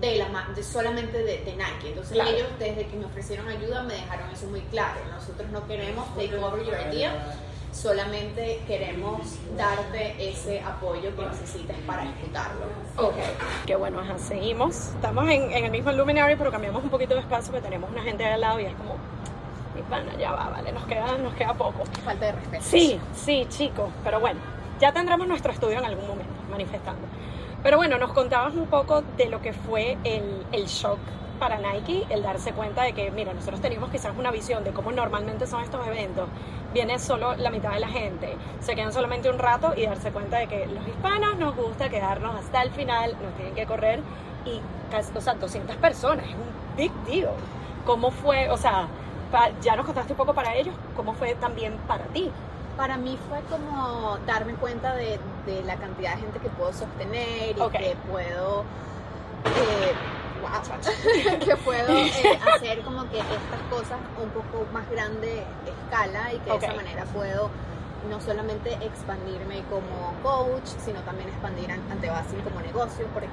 [0.00, 1.88] de la de solamente de, de Nike.
[1.88, 2.30] Entonces Claro.
[2.30, 5.00] ellos desde que me ofrecieron ayuda me dejaron eso muy claro.
[5.10, 7.34] Nosotros no queremos take over your idea,
[7.72, 9.20] solamente queremos
[9.56, 12.66] darte ese apoyo que necesites para ejecutarlo.
[12.98, 13.14] Ok,
[13.66, 14.76] qué bueno, ajá, seguimos.
[14.94, 18.02] Estamos en, en el mismo Luminary, pero cambiamos un poquito de espacio porque tenemos una
[18.02, 18.96] gente al lado y es como,
[19.74, 21.84] mi pana, ya va, vale, nos queda, nos queda poco.
[22.04, 22.64] Falta de respeto.
[22.66, 24.40] Sí, sí, chicos, pero bueno,
[24.80, 27.06] ya tendremos nuestro estudio en algún momento, manifestando.
[27.62, 30.98] Pero bueno, nos contabas un poco de lo que fue el, el shock
[31.38, 34.92] para Nike, el darse cuenta de que, mira, nosotros teníamos quizás una visión de cómo
[34.92, 36.28] normalmente son estos eventos.
[36.72, 40.38] Viene solo la mitad de la gente, se quedan solamente un rato y darse cuenta
[40.38, 44.00] de que los hispanos nos gusta quedarnos hasta el final, nos tienen que correr
[44.44, 47.34] y, casi, o sea, 200 personas, es un big deal.
[47.84, 48.88] ¿Cómo fue, o sea,
[49.30, 52.30] pa- ya nos contaste un poco para ellos, cómo fue también para ti?
[52.76, 57.50] Para mí fue como darme cuenta de, de la cantidad de gente que puedo sostener
[57.50, 58.64] y que puedo
[59.44, 59.92] eh,
[60.42, 66.38] wow, que puedo eh, hacer como que estas cosas un poco más grande escala y
[66.38, 67.50] que de esa manera puedo
[68.10, 73.28] no solamente expandirme como coach, sino también expandir an- ante Basil como negocio, porque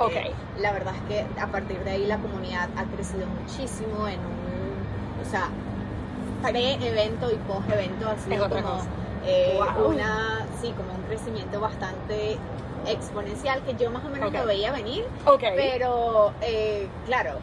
[0.59, 5.21] la verdad es que a partir de ahí la comunidad ha crecido muchísimo en un,
[5.25, 5.49] o sea,
[6.41, 8.85] pre-evento y post-evento ha sido como cosa.
[9.25, 9.89] Eh, Wow.
[9.89, 12.37] una, sí, como un crecimiento bastante
[12.87, 15.05] exponencial que yo más o menos lo veía venir,
[15.55, 17.35] pero eh, claro,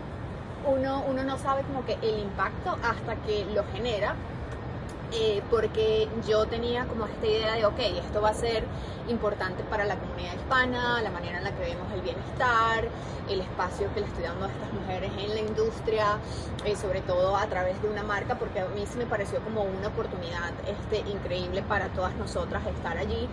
[0.66, 4.14] uno, uno no sabe como que el impacto hasta que lo genera.
[5.12, 8.64] Eh, porque yo tenía como esta idea de, ok, esto va a ser
[9.08, 12.84] importante para la comunidad hispana, la manera en la que vemos el bienestar,
[13.28, 16.18] el espacio que le estoy dando a estas mujeres en la industria,
[16.64, 19.62] eh, sobre todo a través de una marca, porque a mí sí me pareció como
[19.62, 23.28] una oportunidad este, increíble para todas nosotras estar allí.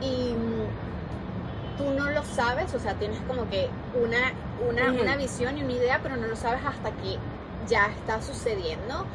[0.00, 4.32] Y mm, tú no lo sabes, o sea, tienes como que una,
[4.68, 5.02] una, Ujú.
[5.02, 7.18] una visión y una idea, pero no lo sabes hasta que
[7.66, 9.06] ya está sucediendo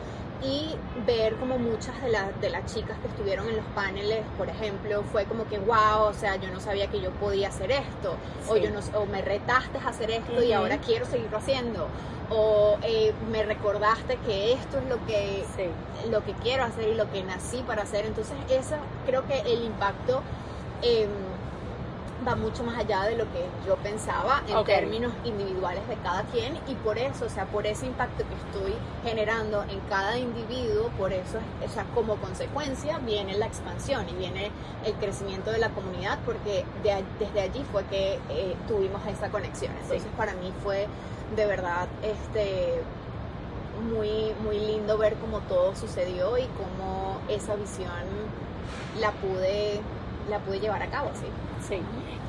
[0.42, 0.76] y
[1.06, 5.04] ver como muchas de, las de las chicas que estuvieron en los paneles, por ejemplo,
[5.12, 8.16] fue como que, wow, o sea, yo no sabía que yo podía hacer esto,
[8.48, 11.88] o, yo no, o me retaste a hacer esto y ahora quiero seguirlo haciendo,
[12.30, 16.10] o eh, me recordaste que esto es lo que, Sí.
[16.10, 18.06] lo que quiero hacer y lo que nací para hacer.
[18.06, 18.76] Entonces, eso
[19.06, 20.22] creo que el impacto
[20.82, 21.10] em,
[22.28, 26.58] va mucho más allá de lo que yo pensaba en términos individuales de cada quien
[26.68, 31.14] y por eso, o sea, por ese impacto que estoy generando en cada individuo, por
[31.14, 34.52] eso, o sea, como consecuencia viene la expansión y viene
[34.86, 39.74] el crecimiento de la comunidad porque de desde allí fue que eh, tuvimos esa conexión.
[39.82, 40.88] Entonces, para mí fue
[41.36, 42.82] de verdad este
[43.80, 47.90] muy, muy lindo ver cómo todo sucedió y cómo esa visión
[49.00, 49.80] la pude,
[50.30, 51.26] la pude llevar a cabo, sí.
[51.68, 51.82] Sí.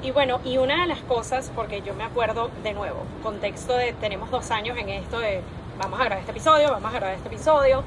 [0.02, 3.92] Y bueno, y una de las cosas, porque yo me acuerdo de nuevo, contexto de
[3.92, 5.42] tenemos dos años en esto de
[5.78, 7.84] vamos a grabar este episodio, vamos a grabar este episodio.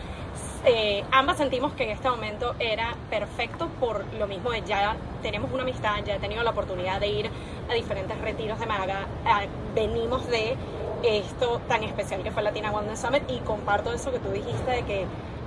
[0.65, 5.51] Eh, ambas sentimos que en este momento era perfecto por lo mismo de ya tenemos
[5.51, 7.29] una amistad, ya he tenido la oportunidad de ir
[7.69, 9.41] a diferentes retiros de Maga, ah,
[9.75, 10.55] venimos de
[11.03, 14.83] esto tan especial que fue Latina Wellness Summit y comparto eso que tú dijiste de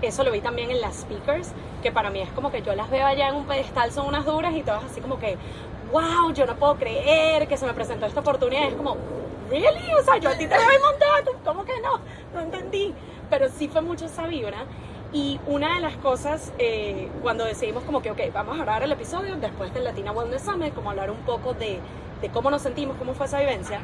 [0.06, 2.90] eso lo vi también en las speakers, que para mí es como que yo las
[2.90, 5.36] veo allá en un pedestal, son unas duras y todas así como que,
[5.92, 8.64] wow, yo no puedo creer que se me presentó esta oportunidad.
[8.68, 8.96] Es como,
[9.50, 9.92] ¿really?
[9.98, 12.00] O sea, yo a ti te la había montado, ¿cómo que no?
[12.34, 12.94] No entendí.
[13.30, 14.64] Pero sí fue mucho esa vibra.
[15.12, 18.92] Y una de las cosas, eh, cuando decidimos como que, ok, vamos a grabar el
[18.92, 21.78] episodio después del Latina Wellness Summit, como hablar un poco de,
[22.20, 23.80] de cómo nos sentimos, cómo fue esa vivencia.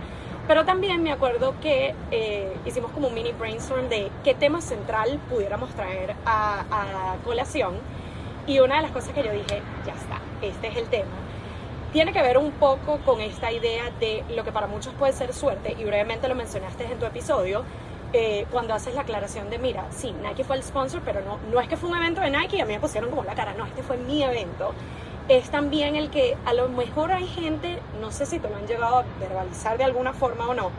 [0.49, 5.21] Pero también me acuerdo que eh, hicimos como un mini brainstorm de qué tema central
[5.31, 7.75] pudiéramos traer a, a colación.
[8.47, 11.13] Y una de las cosas que yo dije, ya está, este es el tema.
[11.93, 15.33] Tiene que ver un poco con esta idea de lo que para muchos puede ser
[15.33, 17.63] suerte, y brevemente lo mencionaste en tu episodio,
[18.13, 21.61] eh, cuando haces la aclaración de, mira, sí, Nike fue el sponsor, pero no, no
[21.61, 23.65] es que fue un evento de Nike a mí me pusieron como la cara, no,
[23.65, 24.75] este fue mi evento.
[25.29, 28.67] Es también el que a lo mejor hay gente, no sé si te lo han
[28.67, 30.71] llegado a verbalizar de alguna forma o no,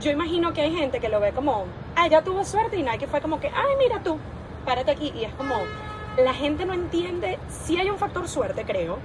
[0.00, 3.06] yo imagino que hay gente que lo ve como, ah, ya tuvo suerte y Nike
[3.06, 4.18] fue como que, ay, mira tú,
[4.64, 5.12] párate aquí.
[5.14, 5.54] Y es como,
[6.16, 8.98] la gente no entiende, sí hay un factor suerte, creo,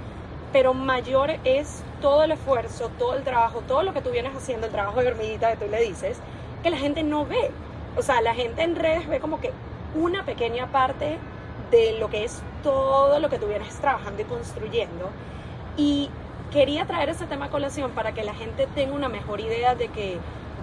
[0.54, 4.68] pero mayor es todo el esfuerzo, todo el trabajo, todo lo que tú vienes haciendo,
[4.68, 6.18] el trabajo de hormiguita que tú le dices,
[6.64, 7.52] que la gente no ve.
[7.98, 9.52] O sea, la gente en redes ve como que
[9.96, 11.18] una pequeña parte
[11.76, 15.10] de lo que es todo lo que tú vienes trabajando y construyendo.
[15.78, 16.10] Y
[16.52, 19.90] quería traer ese tema a colación para que la gente tenga una mejor idea de
[19.90, 20.18] que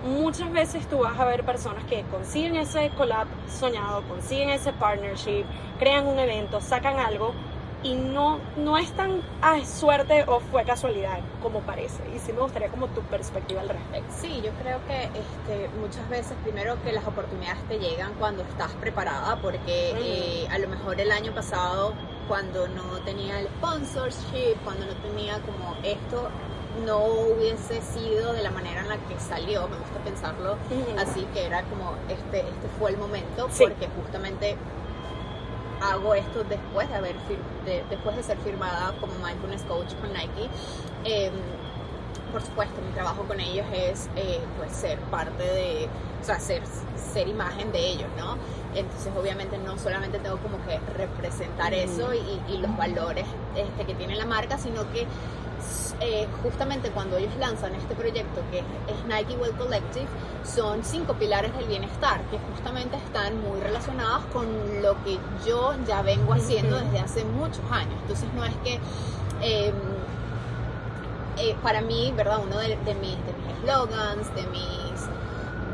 [0.05, 5.45] muchas veces tú vas a ver personas que consiguen ese collab soñado, consiguen ese partnership,
[5.79, 7.35] crean un evento, sacan algo
[7.83, 12.03] y no, no es tan ah, es suerte o fue casualidad como parece.
[12.15, 14.13] Y sí me gustaría como tu perspectiva al respecto.
[14.17, 18.71] Sí, yo creo que este, muchas veces, primero que las oportunidades te llegan cuando estás
[18.75, 21.95] preparada, porque eh, a lo mejor el año pasado,
[22.29, 26.29] cuando no tenía el sponsorship, cuando no tenía como esto,
[26.87, 30.99] no hubiese sido de la manera en la que salió, me gusta pensarlo Ujú.
[30.99, 33.65] así, que era como, este, este fue el momento, Sí.
[33.65, 34.57] porque justamente
[35.83, 37.15] hago esto después de haber
[37.67, 40.49] de- después de ser firmada como mindfulness coach con Nike
[41.05, 41.33] Em,
[42.33, 45.89] por supuesto mi trabajo con ellos es eh, pues ser parte de
[46.21, 46.63] o sea ser,
[47.13, 48.37] ser imagen de ellos no
[48.75, 51.83] entonces obviamente no solamente tengo como que representar Ujú.
[51.83, 55.07] eso y, y los valores este, que tiene la marca sino que
[56.01, 60.07] eh, justamente cuando ellos lanzan este proyecto que es, Nike Well Collective,
[60.45, 64.47] son cinco pilares del bienestar que justamente están muy relacionados con
[64.83, 67.95] lo que yo ya vengo haciendo desde hace muchos años.
[68.03, 68.81] Entonces no es que
[69.43, 69.73] eh,
[71.39, 72.41] eh, para mí, ¿verdad?
[72.45, 74.92] Uno de, de mis de mis eslogans, de mis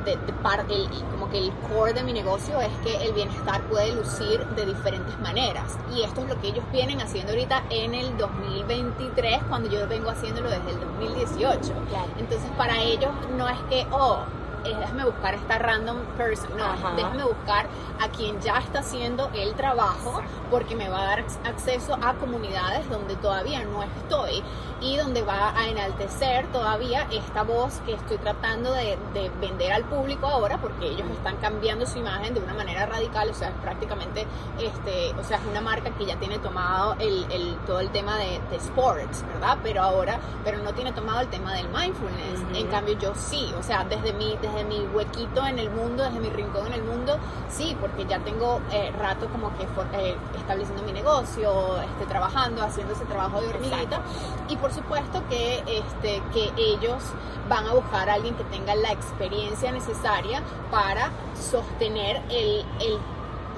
[0.08, 3.60] de, de par- el- como que el core de mi negocio es que el bienestar
[3.62, 5.78] puede lucir de diferentes maneras.
[5.94, 10.10] Y esto es lo que ellos vienen haciendo ahorita en el 2023 cuando yo vengo
[10.10, 12.06] haciéndolo desde el 2018 Claro.
[12.18, 14.18] entonces para ellos no es que oh
[14.64, 16.64] eh, déjame buscar esta random person, no,
[16.96, 17.66] déjame buscar
[18.00, 22.88] a quien ya está haciendo el trabajo porque me va a dar acceso a comunidades
[22.90, 24.42] donde todavía no estoy
[24.80, 28.98] y donde va a enaltecer todavía esta voz que estoy tratando de,
[29.40, 33.34] vender al público ahora porque ellos están cambiando su imagen de una manera radical, o
[33.34, 34.26] sea, prácticamente,
[34.60, 38.16] este, o sea, es una marca que ya tiene tomado el, el todo el tema
[38.16, 39.58] de, sports, ¿verdad?
[39.62, 43.62] Pero ahora, pero no tiene tomado el tema del mindfulness, en cambio yo sí, o
[43.62, 47.18] sea, desde mi, desde mi huequito en el mundo, desde mi rincón en el mundo,
[47.48, 49.64] sí, porque ya tengo eh, rato como que
[49.98, 54.00] eh, estableciendo mi negocio, este, trabajando, haciendo ese trabajo de hormiguita
[54.48, 57.02] y por supuesto que, este, que ellos
[57.48, 62.98] van a buscar a alguien que tenga la experiencia necesaria para sostener el, el,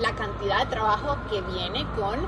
[0.01, 2.18] la cantidad de trabajo que viene con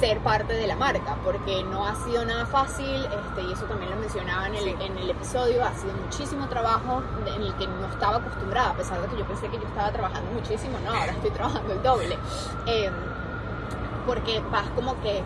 [0.00, 3.90] ser parte de la marca, porque no ha sido nada fácil, este, y eso también
[3.90, 7.86] lo mencionaba en el, en el episodio, ha sido muchísimo trabajo en el que no
[7.86, 11.12] estaba acostumbrada, a pesar de que yo pensé que yo estaba trabajando muchísimo, no, ahora
[11.12, 12.18] estoy trabajando el doble,
[12.66, 12.92] em,
[14.06, 15.22] porque vas como que,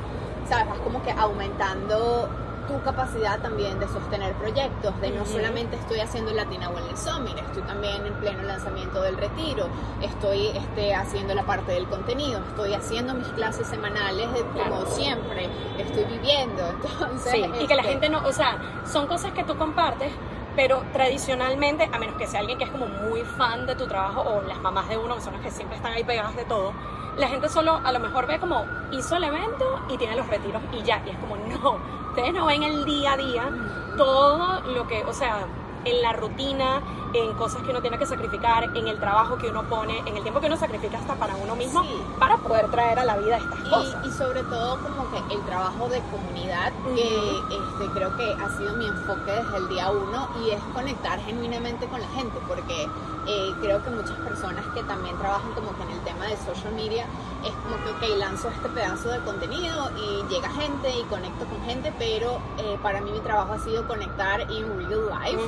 [0.51, 2.29] sabes, vas como que aumentando
[2.67, 7.37] tu capacidad también de sostener proyectos, de no solamente estoy haciendo el Latina Wellness Summit,
[7.39, 9.69] estoy también en pleno lanzamiento del retiro,
[10.03, 16.05] estoy este, haciendo la parte del contenido, estoy haciendo mis clases semanales como siempre, estoy
[16.05, 17.33] viviendo, entonces...
[17.33, 20.13] Sí, y que la este gente no, o sea, son cosas que tú compartes,
[20.55, 24.23] pero tradicionalmente, a menos que sea alguien que es como muy fan de tu trabajo
[24.23, 26.73] o las mamás de uno, que son las que siempre están ahí pegadas de todo,
[27.17, 30.63] la gente solo a lo mejor ve como hizo el evento y tiene los retiros
[30.73, 31.79] y ya, y es como no,
[32.11, 33.51] ustedes no ven el día a día
[33.97, 35.47] todo lo que, o sea,
[35.85, 36.81] en la rutina,
[37.13, 40.23] en cosas que uno tiene que sacrificar, en el trabajo que uno pone, en el
[40.23, 41.83] tiempo que uno sacrifica hasta para uno mismo,
[42.19, 44.07] para poder traer a la vida estas cosas.
[44.07, 48.77] Y sobre todo como que el trabajo de comunidad, que este, creo que ha sido
[48.77, 52.89] mi enfoque desde el día uno, y es conectar genuinamente con la gente, porque
[53.27, 56.73] eh, creo que muchas personas que también trabajan como que en el tema de social
[56.75, 57.07] media,
[57.45, 61.63] es como que, ok, lanzo este pedazo de contenido y llega gente y conecto con
[61.65, 65.43] gente, pero eh, para mí mi trabajo ha sido conectar en real life.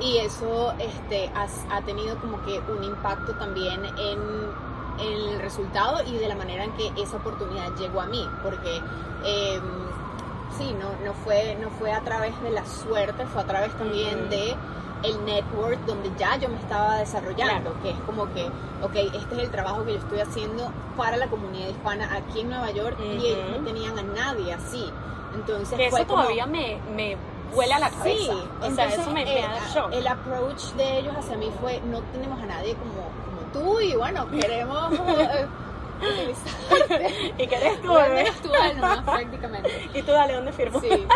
[0.00, 0.72] Y eso
[1.04, 1.30] este,
[1.70, 6.72] ha, tenido como que un impacto también en, el resultado y de la manera en
[6.74, 8.80] que esa oportunidad llegó a mí, porque...
[9.24, 9.60] Eh,
[10.56, 14.30] sí, no, no, fue, no fue a través de la suerte, fue a través también
[14.30, 14.54] de
[15.02, 18.46] el network donde ya yo me estaba desarrollando, que es como que,
[18.80, 22.50] ok, este es el trabajo que yo estoy haciendo para la comunidad hispana aquí en
[22.50, 24.88] Nueva York y ellos no tenían a nadie así.
[25.34, 27.16] Entonces que eso todavía me, me
[27.54, 28.32] vuela la cabeza.
[28.32, 29.44] Sí, o sea, eso me, el,
[29.92, 33.94] el approach de ellos hacia mí fue, no tenemos a nadie como, como tú y
[33.94, 34.92] bueno, queremos...
[37.38, 37.92] ¿Y qué eres tú?
[38.42, 38.50] tú,
[39.04, 39.90] prácticamente.
[39.94, 40.80] ¿Y tú dale dónde firmo?
[40.80, 41.06] Sí.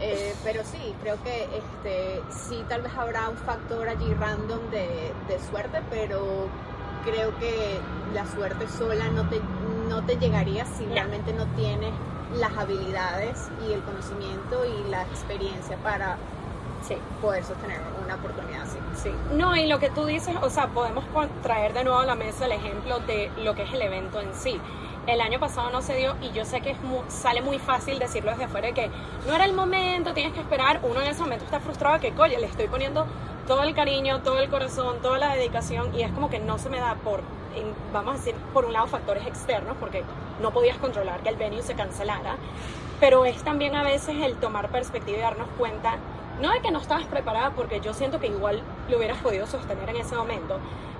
[0.00, 5.12] Eh, pero sí, creo que este, sí, tal vez habrá un factor allí random de,
[5.48, 6.48] suerte, pero
[7.04, 7.78] creo que
[8.12, 9.40] la suerte sola no te,
[9.92, 11.92] no te llegaría si realmente no tienes
[12.38, 16.16] las habilidades y el conocimiento y la experiencia para
[17.20, 18.78] poder sostener una oportunidad así.
[18.96, 19.10] Sí.
[19.34, 21.04] No, y lo que tú dices, o sea, podemos
[21.42, 24.34] traer de nuevo a la mesa el ejemplo de lo que es el evento en
[24.34, 24.60] sí
[25.06, 26.76] el año pasado no se dio y yo sé que es
[27.08, 28.90] sale muy fácil decirlo desde afuera de que
[29.26, 30.80] no era el momento, tienes que esperar.
[30.82, 33.06] Uno en ese momento está frustrado que, coño, le estoy poniendo
[33.46, 36.70] todo el cariño, todo el corazón, toda la dedicación y es como que no se
[36.70, 37.22] me da por,
[37.92, 40.04] vamos a decir, por un lado factores externos porque
[40.40, 42.36] no podías controlar que el venue se cancelara,
[43.00, 45.96] pero es también a veces el tomar perspectiva y darnos cuenta,
[46.40, 49.88] no de que no estabas preparada porque yo siento que igual lo hubieras podido sostener
[49.88, 50.58] en ese momento,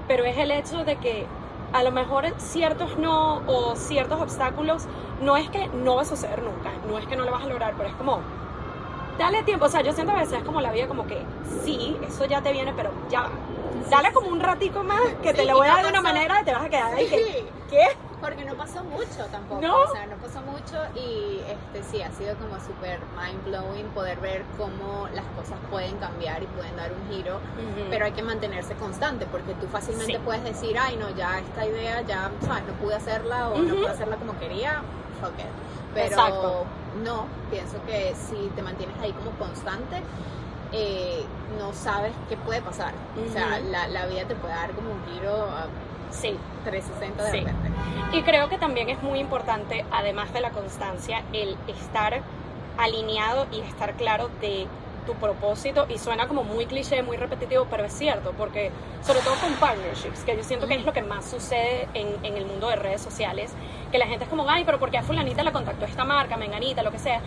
[0.09, 1.27] pero es el hecho de que
[1.73, 4.85] a lo mejor ciertos no o ciertos obstáculos
[5.21, 7.47] no es que no va a suceder nunca, no es que no lo vas a
[7.47, 8.21] lograr, pero es como,
[9.19, 11.23] dale tiempo, o sea, yo siento a veces es como la vida como que
[11.65, 13.29] sí, eso ya te viene, pero ya,
[13.91, 16.45] dale como un ratico más que te lo voy a dar de una manera y
[16.45, 17.87] te vas a quedar ahí que, ¿qué?
[18.21, 19.61] Porque no pasó mucho tampoco.
[19.61, 19.81] ¿No?
[19.81, 24.21] O sea, no pasó mucho y este sí, ha sido como súper mind blowing poder
[24.21, 27.41] ver cómo las cosas pueden cambiar y pueden dar un giro,
[27.91, 32.01] pero hay que mantenerse constante porque tú fácilmente puedes decir, ay, no, ya esta idea,
[32.03, 32.65] ya, ¿sabes?
[32.65, 34.83] No pude hacerla o no pude hacerla como quería,
[35.21, 35.47] fuck it.
[35.95, 36.65] Pero
[37.03, 39.97] no, pienso que si te mantienes ahí como constante,
[40.73, 41.25] eh,
[41.59, 42.93] no sabes qué puede pasar.
[43.27, 45.47] O sea, la, la, vida te puede dar como un giro.
[46.11, 46.37] Sí.
[46.65, 47.47] 360 de sí.
[48.13, 52.21] Y creo que también es muy importante, además de la constancia, el estar
[52.79, 54.67] alineado y estar claro de
[55.07, 58.71] tu propósito y suena como muy cliché, muy repetitivo, pero es cierto, porque
[59.03, 62.37] sobre todo con partnerships, que yo siento que es lo que más sucede en, en
[62.37, 63.53] el mundo de redes sociales,
[63.91, 66.83] que la gente es como, ay, pero porque a fulanita la contactó esta marca, menganita,
[66.83, 67.21] lo que sea.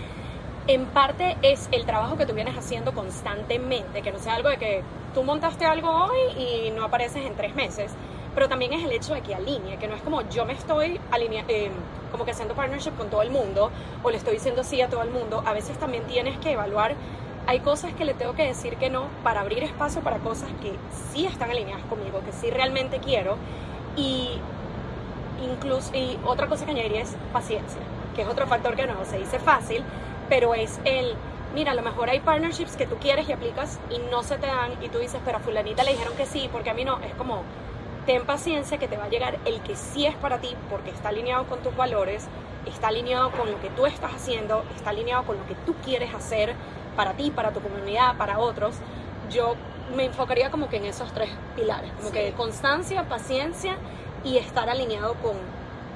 [0.68, 4.58] En parte es el trabajo que tú vienes haciendo constantemente, que no sea algo de
[4.58, 4.84] que
[5.14, 7.92] tú montaste algo hoy y no apareces en tres meses,
[8.34, 11.00] pero también es el hecho de que alinee, que no es como yo me estoy
[11.12, 11.70] alineando, eh,
[12.12, 13.72] como que haciendo partnership con todo el mundo
[14.04, 16.96] o le estoy diciendo sí a todo el mundo, a veces también tienes que evaluar,
[17.48, 20.74] hay cosas que le tengo que decir que no para abrir espacio para cosas que
[21.12, 23.38] sí están alineadas conmigo, que sí realmente quiero.
[23.96, 24.32] Y
[25.44, 27.80] incluso, y otra cosa que añadiría es paciencia,
[28.16, 29.84] que es otro factor que no se dice fácil,
[30.30, 31.16] pero es el,
[31.54, 34.48] mira, a lo mejor hay partnerships que tú quieres y aplicas y no se te
[34.48, 37.00] dan y tú dices, pero a fulanita le dijeron que sí, porque a mí no,
[37.00, 37.44] es como,
[38.06, 41.10] ten paciencia que te va a llegar el que sí es para ti porque está
[41.10, 42.28] alineado con tus valores,
[42.66, 46.14] está alineado con lo que tú estás haciendo, está alineado con lo que tú quieres
[46.14, 46.54] hacer
[46.96, 48.76] para ti, para tu comunidad, para otros.
[49.30, 49.56] Yo
[49.96, 53.78] me enfocaría como que en esos tres pilares, como que constancia, paciencia
[54.24, 55.34] y estar alineado con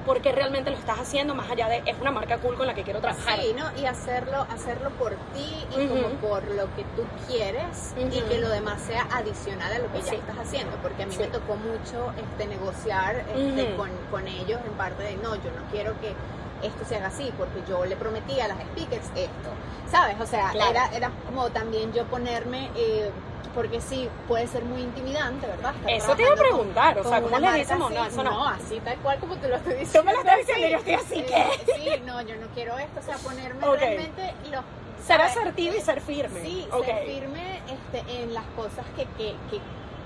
[0.06, 2.82] porque realmente lo estás haciendo más allá de es una marca cool con la que
[2.82, 3.40] quiero trabajar.
[3.40, 3.64] Sí, ¿no?
[3.80, 8.48] Y hacerlo, hacerlo por ti y como por lo que tú quieres y que lo
[8.48, 12.12] demás sea adicional a lo que ya estás haciendo, porque a mí me tocó mucho
[12.16, 16.14] este negociar este, con, con ellos en parte de no, yo no quiero que
[16.62, 19.50] esto se haga así, porque yo le prometí a las speakers esto,
[19.90, 20.20] ¿sabes?
[20.20, 23.10] O sea, era, era como también yo ponerme eh,
[23.54, 25.74] porque sí, puede ser muy intimidante, ¿verdad?
[25.86, 27.92] eso te iba a preguntar, o sea, ¿cómo le decimos?
[27.92, 28.30] No, eso no.
[28.30, 30.00] No, así tal cual como te lo estoy diciendo.
[30.00, 31.72] Tú me lo estás diciendo y yo estoy así, ¿qué?
[31.74, 34.64] Sí, no, yo no quiero esto, o sea, ponerme realmente los...
[35.04, 36.40] Ser asertivo y ser firme.
[36.42, 39.60] Sí, ser firme este, en las cosas que, que, que,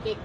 [0.04, 0.16] que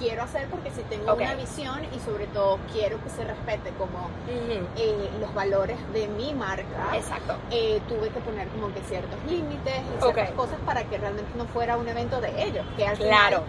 [0.00, 4.08] quiero hacer porque si tengo una visión y sobre todo quiero que se respete como
[4.28, 6.64] eh, los valores de mi marca.
[6.94, 7.36] Exacto.
[7.50, 11.44] Eh, tuve que poner como que ciertos límites y ciertas cosas para que realmente no
[11.46, 12.64] fuera un evento de ellos.
[12.76, 13.44] Que al claro.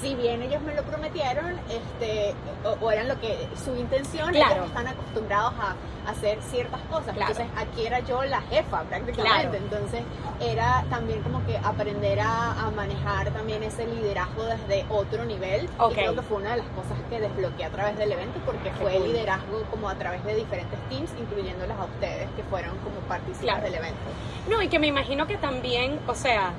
[0.00, 2.34] si bien ellos me lo prometieron, este,
[2.80, 4.54] o, eran lo que su intención, claro.
[4.54, 5.74] ellos están acostumbrados a
[6.06, 7.16] hacer ciertas cosas.
[7.16, 9.56] Entonces aquí era yo la jefa prácticamente.
[9.56, 10.02] Entonces
[10.40, 16.22] era también como que aprender a, manejar también ese liderazgo desde otro nivel creo que
[16.22, 19.62] fue una de las cosas que desbloqueé a través del evento porque fue el liderazgo
[19.70, 24.00] como a través de diferentes teams, incluyéndolas a ustedes que fueron como participantes del evento.
[24.48, 26.52] No, y que me imagino que también, o sea,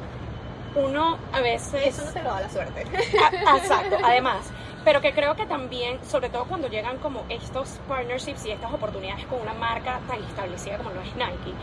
[0.75, 1.87] uno a veces...
[1.87, 2.81] Eso no te lo da la suerte.
[2.81, 4.51] exacto, además.
[4.83, 9.25] Pero que creo que también, sobre todo cuando llegan como estos partnerships y estas oportunidades
[9.25, 11.53] con una marca tan establecida como lo es Nike,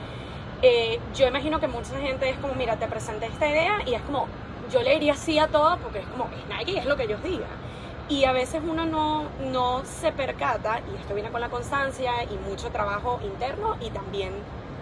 [0.62, 4.02] eh, yo imagino que mucha gente es como, mira, te presenté esta idea y es
[4.02, 4.28] como,
[4.70, 7.22] yo le diría sí a todo porque es como, es Nike, es lo que ellos
[7.22, 7.64] digan.
[8.08, 12.36] Y a veces uno no, no se percata, y esto viene con la constancia y
[12.48, 14.32] mucho trabajo interno y también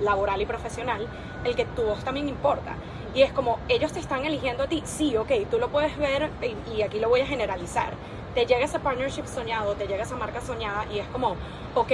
[0.01, 1.07] laboral y profesional,
[1.45, 2.74] el que tu voz también importa.
[3.14, 6.30] Y es como, ellos te están eligiendo a ti, sí, ok, tú lo puedes ver
[6.74, 7.93] y, aquí lo voy a generalizar.
[8.35, 11.37] Te llega ese partnership soñado, te llega esa marca soñada y es como,
[11.74, 11.93] ok,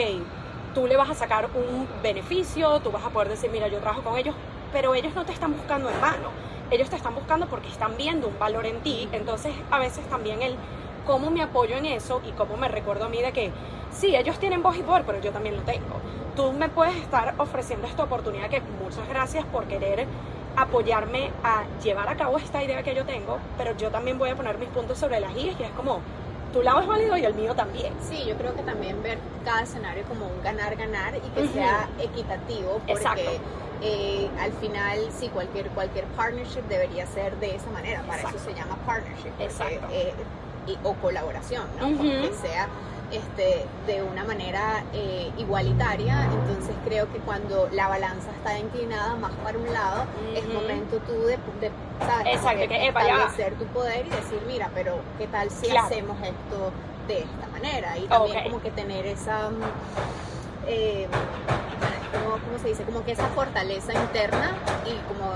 [0.74, 4.02] tú le vas a sacar un beneficio, tú vas a poder decir, mira, yo trabajo
[4.02, 4.34] con ellos,
[4.72, 6.30] pero ellos no te están buscando en vano.
[6.70, 9.08] Ellos te están buscando porque están viendo un valor en ti.
[9.12, 10.56] Entonces, a veces también el
[11.06, 13.50] cómo me apoyo en eso y cómo me recuerdo a mí de que
[13.90, 15.96] sí, ellos tienen voz y poder, pero yo también lo tengo.
[16.36, 20.06] Tú me puedes estar ofreciendo esta oportunidad que muchas gracias por querer
[20.56, 24.36] apoyarme a llevar a cabo esta idea que yo tengo, pero yo también voy a
[24.36, 26.00] poner mis puntos sobre las IES y es como
[26.52, 27.92] tu lado es válido y el mío también.
[28.00, 32.80] Sí, yo creo que también ver cada escenario como un ganar-ganar y que sea equitativo,
[32.86, 33.40] porque
[33.82, 38.54] eh, al final sí, cualquier, cualquier partnership debería ser de esa manera, para eso se
[38.54, 39.32] llama partnership.
[39.38, 39.86] Exacto.
[39.90, 40.12] Eh,
[40.84, 41.88] o colaboración, ¿no?
[41.98, 42.68] Que sea
[43.10, 46.24] este, de una manera eh, igualitaria.
[46.24, 50.04] Entonces creo que cuando la balanza está inclinada más para un lado,
[50.34, 51.70] es momento tú de, de
[52.00, 52.68] ¿sabes?
[52.68, 56.72] que, establecer tu poder y decir, mira, pero ¿qué tal si hacemos esto
[57.06, 57.96] de esta manera?
[57.96, 59.50] Y también como que tener esa...
[59.50, 60.68] Mm,
[62.12, 62.84] eh, ¿cómo, se dice?
[62.84, 65.32] Como que esa fortaleza interna y como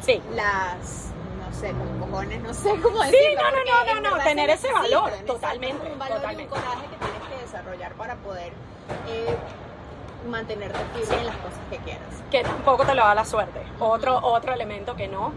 [0.00, 0.20] sí.
[0.34, 3.10] las no sé, con cojones, no sé cómo decirlo.
[3.10, 5.90] Sí, no, no, no, no, no, tener ese valor, totalmente.
[5.90, 6.42] Un valor totalmente.
[6.42, 8.52] y un coraje que tienes que desarrollar para poder
[9.08, 9.36] eh,
[10.28, 12.22] mantenerte firme en las cosas que quieras.
[12.30, 13.62] Que tampoco te lo da la suerte.
[13.78, 15.32] Otro, otro elemento que no.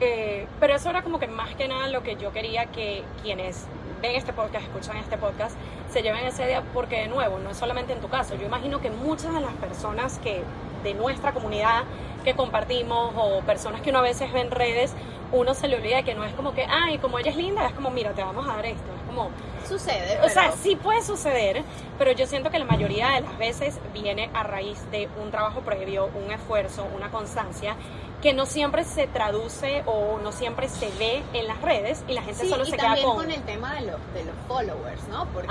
[0.00, 3.66] Eh, pero eso era como que más que nada lo que yo quería que quienes
[4.00, 5.56] ven este podcast, escuchan este podcast,
[5.90, 8.34] se lleven esa idea porque de nuevo, no es solamente en tu caso.
[8.34, 10.42] Yo imagino que muchas de las personas que
[10.82, 11.84] de nuestra comunidad
[12.24, 14.94] que compartimos o personas que uno a veces ve en redes,
[15.32, 17.72] uno se le olvida que no es como que, ay, como ella es linda, es
[17.72, 18.92] como, mira, te vamos a dar esto.
[18.94, 19.30] Es como.
[19.66, 20.18] Sucede.
[20.24, 21.62] O sea, sí puede suceder,
[21.98, 25.60] pero yo siento que la mayoría de las veces viene a raíz de un trabajo
[25.60, 27.76] previo, un esfuerzo, una constancia
[28.22, 32.22] que no siempre se traduce o no siempre se ve en las redes y la
[32.22, 33.16] gente solo se queda con...
[33.16, 35.26] con el tema de los, de los followers, ¿no?
[35.28, 35.48] Porque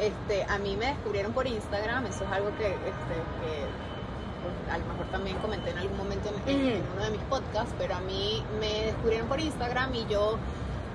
[0.00, 4.84] este, a mí me descubrieron por Instagram, eso es algo que, este, que a lo
[4.86, 8.42] mejor también comenté en algún momento en, en uno de mis podcasts, pero a mí
[8.58, 10.38] me descubrieron por Instagram y yo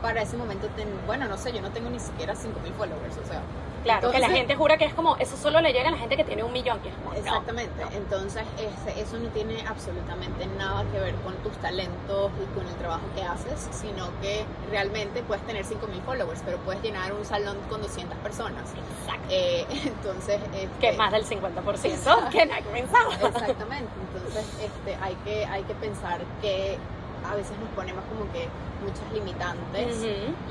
[0.01, 0.67] para ese momento,
[1.05, 3.41] bueno, no sé, yo no tengo ni siquiera 5.000 followers, o sea.
[3.83, 6.17] Claro, que la gente jura que es como, eso solo le llega a la gente
[6.17, 10.83] que tiene un millón, que es como, Exactamente, entonces este, eso no tiene absolutamente nada
[10.91, 15.45] que ver con tus talentos y con el trabajo que haces, sino que realmente puedes
[15.45, 18.63] tener 5.000 followers, pero puedes llenar un salón con 200 personas.
[19.01, 19.27] Exacto.
[19.29, 20.41] Eh, entonces...
[20.53, 23.11] Este, que es más del 50% que ha comenzado.
[23.13, 26.77] Exactamente, entonces este, hay, que, hay que pensar que
[27.25, 28.47] a veces nos ponemos como que
[28.83, 30.05] muchas limitantes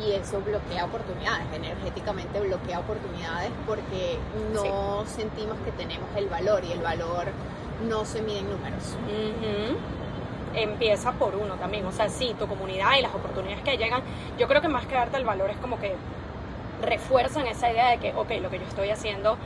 [0.04, 4.18] y eso bloquea oportunidades, energéticamente bloquea oportunidades porque
[4.52, 7.26] no sentimos que tenemos el valor y el valor
[7.88, 8.96] no se mide en números.
[10.54, 14.02] Empieza por uno también, o sea, sí, tu comunidad y las oportunidades que llegan,
[14.38, 15.94] yo creo que más que darte el valor es como que
[16.82, 19.36] refuerzan esa idea de que, ok, lo que yo estoy haciendo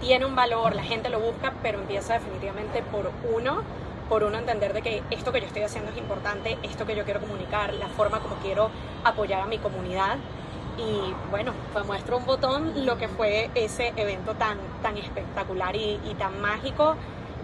[0.00, 3.62] tiene un valor, la gente lo busca, pero empieza definitivamente por uno
[4.08, 7.04] por uno entender de que esto que yo estoy haciendo es importante, esto que yo
[7.04, 8.70] quiero comunicar, la forma como quiero
[9.04, 10.16] apoyar a mi comunidad.
[10.78, 15.98] Y bueno, pues muestro un botón lo que fue ese evento tan, tan espectacular y,
[16.18, 16.96] tan mágico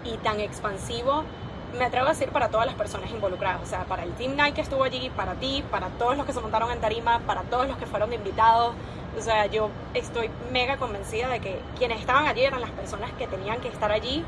[0.05, 1.23] y tan expansivo.
[1.77, 4.53] Me atrevo a decir para todas las personas involucradas, o sea, para el Team Night
[4.53, 7.67] que estuvo allí, para ti, para todos los que se montaron en tarima, para todos
[7.67, 8.75] los que fueron invitados.
[9.17, 13.27] O sea, yo estoy mega convencida de que quienes estaban allí eran las personas que
[13.27, 14.23] tenían que estar allí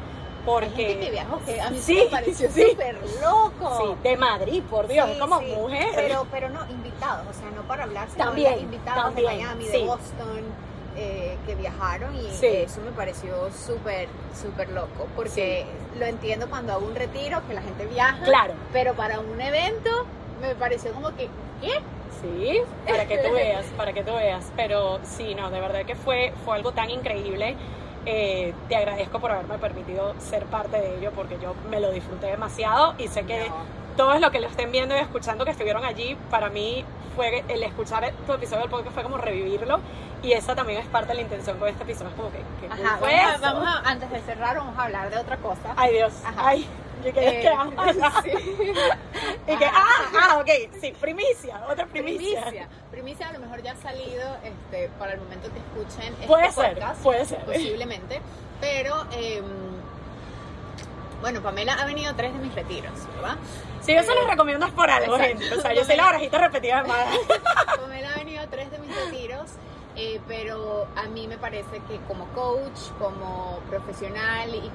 [0.45, 4.87] porque que viajó que a mí sí, me pareció súper loco sí, de Madrid por
[4.87, 9.15] Dios como mujer pero pero no invitados o sea no para hablar sino también invitados
[9.15, 10.43] de Miami de Boston
[10.97, 14.07] eh, que viajaron y eso me pareció súper
[14.39, 15.65] súper loco porque
[15.99, 20.05] lo entiendo cuando hago un retiro que la gente viaja claro pero para un evento
[20.41, 21.29] me pareció como que
[21.61, 21.81] ¿qué?
[22.21, 24.51] Sí, para que tú veas, para que tú veas.
[24.55, 27.55] Pero sí, no, de verdad que fue, fue algo tan increíble.
[28.05, 32.27] Eh, te agradezco por haberme permitido ser parte de ello porque yo me lo disfruté
[32.27, 33.51] demasiado y sé que
[33.97, 36.85] todos los que lo estén viendo y escuchando que estuvieron allí, para mí
[37.15, 39.79] fue el escuchar tu episodio del podcast fue como revivirlo
[40.21, 42.09] y esa también es parte de la intención con este episodio.
[42.09, 42.99] Es como que, Ajá,
[43.41, 45.73] vamos, a, antes de cerrar, vamos a hablar de otra cosa.
[45.77, 46.67] Ay Dios, ay.
[47.05, 47.43] Y que, eh,
[49.47, 50.49] y que, ah, ah, ok,
[50.81, 52.41] sí, primicia, otra primicia.
[52.41, 56.25] Primicia, primicia a lo mejor ya ha salido este, para el momento que escuchen este
[56.25, 57.45] puede ser, puede ser.
[57.45, 58.21] Posiblemente,
[58.59, 59.05] pero...
[59.13, 59.43] Eh,
[61.21, 63.37] bueno, Pamela ha venido a tres de mis retiros, ¿verdad?
[63.81, 65.53] Sí, yo se los eh, recomiendo por algo, gente.
[65.53, 66.89] O sea, yo soy la orejita repetida de
[67.79, 69.51] Pamela ha venido a tres de mis retiros
[69.97, 74.71] eh, pero a mí me parece que como coach, como profesional y,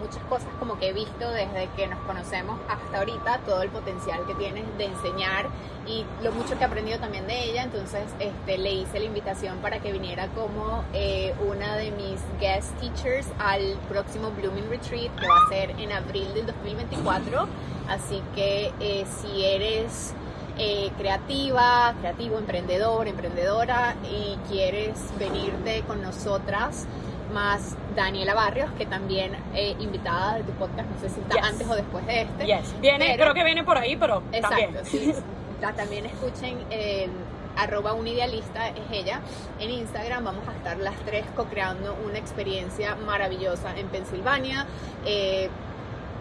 [0.00, 4.24] muchas cosas como que he visto desde que nos conocemos hasta ahorita, todo el potencial
[4.26, 5.46] que tienes de enseñar
[5.86, 9.58] y lo mucho que he aprendido también de ella, entonces este, le hice la invitación
[9.58, 15.28] para que viniera como eh, una de mis guest teachers al próximo Blooming Retreat que
[15.28, 17.46] va a ser en abril del 2024,
[17.88, 20.14] así que eh, si eres
[20.58, 26.86] eh, creativa, creativo, emprendedor, emprendedora y quieres venirte con nosotras,
[27.32, 31.68] más Daniela Barrios, que también eh, invitada de tu podcast, no sé si está antes
[31.68, 32.44] o después de este.
[32.80, 35.12] Viene, creo que viene por ahí, pero exacto, Sí,
[35.60, 37.08] la, también escuchen eh,
[37.56, 39.20] arroba unidealista es ella.
[39.58, 44.66] En Instagram vamos a estar las tres co-creando una experiencia maravillosa en Pensilvania.
[45.04, 45.48] Eh,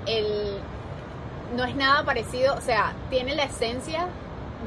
[0.08, 0.58] el,
[1.56, 4.08] no es nada parecido, o sea, tiene la esencia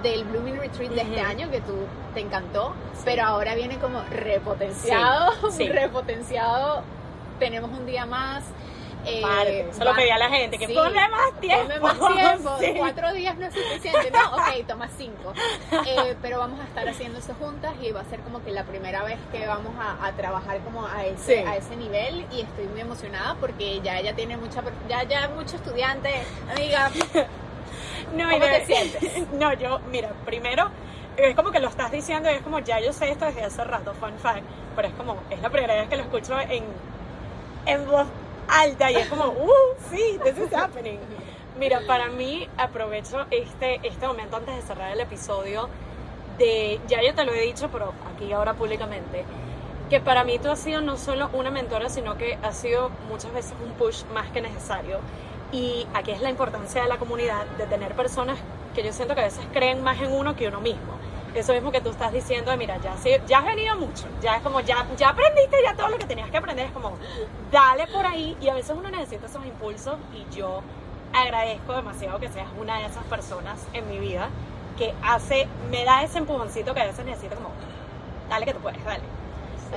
[0.03, 1.75] del Blooming Retreat de este año que tú
[2.15, 2.75] te encantó,
[3.05, 5.33] pero ahora viene como repotenciado,
[5.73, 6.83] repotenciado.
[7.39, 8.45] Tenemos un día más.
[9.07, 11.73] Eh, Solo pedía a la gente que sí, más tiempo.
[11.81, 11.99] más
[12.59, 12.79] tiempo.
[12.79, 14.11] Cuatro días no es suficiente.
[14.11, 15.33] No, ok, toma cinco.
[15.87, 18.65] Eh, pero vamos a estar haciendo eso juntas y va a ser como que la
[18.65, 22.81] primera vez que vamos a, trabajar como a ese, a ese nivel y estoy muy
[22.81, 26.11] emocionada porque ya ella tiene mucha, ya, ya mucho estudiante,
[26.53, 26.91] amiga.
[28.15, 29.29] No, ¿Cómo te sientes?
[29.33, 30.71] No, yo, mira, primero
[31.17, 33.65] es como que lo estás diciendo y es como ya yo sé esto desde hace
[33.65, 34.43] rato, fun fact,
[34.77, 36.65] pero es como, es la primera vez que lo escucho en,
[37.67, 38.07] en voz
[38.49, 39.51] alta y es como, uh,
[39.91, 40.99] sí, this is happening.
[41.59, 45.69] Mira, para mí aprovecho este, este momento antes de cerrar el episodio
[46.39, 49.25] de, ya yo te lo he dicho, pero aquí ahora públicamente,
[49.91, 53.33] que para mí tú has sido no solo una mentora, sino que has sido muchas
[53.33, 55.01] veces un push más que necesario
[55.53, 58.39] y aquí es la importancia de la comunidad, de tener personas
[58.75, 60.99] que yo siento que a veces creen más en uno que uno mismo.
[61.35, 62.95] Eso mismo que tú estás diciendo, de, mira, ya,
[63.27, 66.31] ya has venido mucho, ya es como, ya, ya aprendiste ya todo lo que tenías
[66.31, 66.93] que aprender, es como,
[67.53, 70.63] dale por ahí y a veces uno necesita esos impulsos y yo
[71.13, 74.31] agradezco demasiado que seas una de esas personas en mi vida
[74.79, 77.51] que hace, me da ese empujoncito que a veces necesito como,
[78.31, 79.05] dale que tú puedes, dale.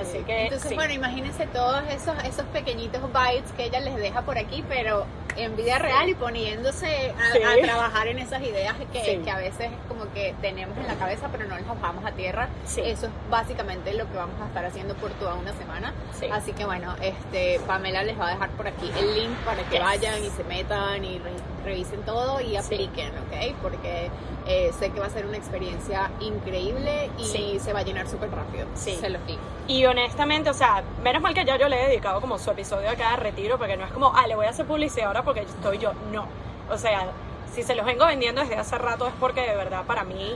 [0.00, 0.44] Así que.
[0.44, 5.04] Entonces, bueno, imagínense todos esos, esos pequeñitos bytes que ella les deja por aquí, pero
[5.36, 9.70] en vida real y poniéndose a, trabajar en esas ideas que, que, a veces
[10.02, 12.48] como que tenemos en la cabeza, pero no las bajamos a tierra.
[12.64, 15.92] Eso es básicamente lo que vamos a estar haciendo por toda una semana.
[16.32, 19.78] Así que bueno, este Pamela les va a dejar por aquí el link para que
[19.78, 21.20] vayan y se metan y
[21.64, 23.56] revisen todo y apliquen, ¿ok?
[23.62, 24.10] Porque
[24.46, 28.30] eh, sé que va a ser una experiencia increíble y se va a llenar súper
[28.30, 28.66] rápido.
[28.74, 28.96] Sí.
[29.00, 29.40] Se lo digo.
[29.68, 32.90] Y honestamente, o sea, menos mal que ya yo le he dedicado como su episodio
[32.90, 35.40] a cada retiro, porque no es como, ah, le voy a hacer publicidad ahora porque
[35.42, 35.92] estoy yo.
[36.12, 36.26] No.
[36.70, 37.12] O sea,
[37.52, 40.34] si se los vengo vendiendo desde hace rato es porque de verdad para mí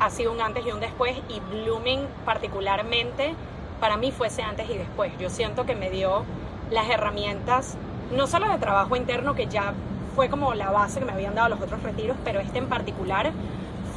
[0.00, 3.34] ha sido un antes y un después y Blooming particularmente
[3.80, 5.12] para mí fue ese antes y después.
[5.18, 6.24] Yo siento que me dio
[6.70, 7.76] las herramientas,
[8.16, 9.74] no solo de trabajo interno, que ya
[10.16, 13.30] fue como la base que me habían dado los otros retiros, pero este en particular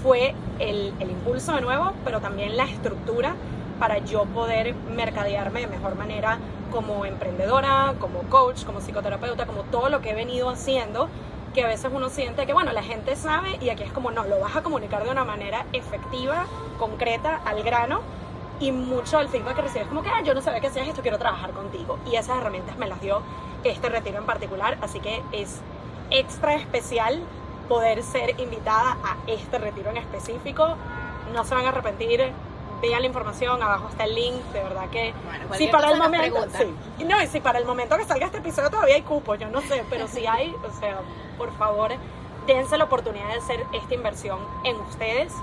[0.03, 3.35] fue el, el impulso de nuevo, pero también la estructura
[3.79, 6.39] para yo poder mercadearme de mejor manera
[6.71, 11.07] como emprendedora, como coach, como psicoterapeuta, como todo lo que he venido haciendo,
[11.57, 14.25] que a veces uno siente que, bueno, la gente sabe y aquí es como, no,
[14.25, 16.45] lo vas a comunicar de una manera efectiva,
[16.77, 18.01] concreta, al grano,
[18.59, 21.01] y mucho del feedback que recibes como que, ah, yo no sabía que hacías esto,
[21.01, 21.97] quiero trabajar contigo.
[22.05, 23.23] Y esas herramientas me las dio
[23.63, 25.61] este retiro en particular, así que es
[26.11, 27.23] extra especial
[27.67, 30.75] poder ser invitada a este retiro en específico.
[31.33, 32.33] No se van a arrepentir,
[32.81, 35.13] vean la información, abajo está el link, de verdad que
[35.57, 37.03] si para el momento, sí.
[37.03, 39.61] no, y si para el momento que salga este episodio todavía hay cupo, yo no
[39.61, 40.99] sé, pero si hay, o sea,
[41.37, 41.91] por favor,
[42.45, 45.33] dense la oportunidad de hacer esta inversión en ustedes.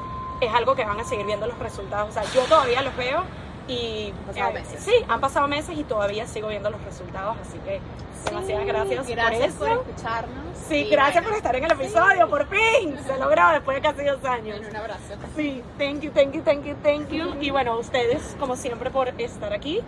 [0.41, 3.25] Es algo que van a seguir viendo los resultados, o sea, yo todavía los veo
[3.67, 7.81] y eh, sí, han pasado meses y todavía sigo viendo los resultados, así que
[8.25, 10.45] demasiadas gracias, gracias por, escucharnos.
[10.69, 14.25] Sí, gracias por estar en el episodio, por fin, se logró después de casi dos
[14.25, 14.61] años.
[14.69, 15.01] un abrazo.
[15.37, 17.35] Sí, thank you, thank you, thank you, thank you.
[17.41, 19.81] Y bueno, ustedes, como siempre, por estar aquí.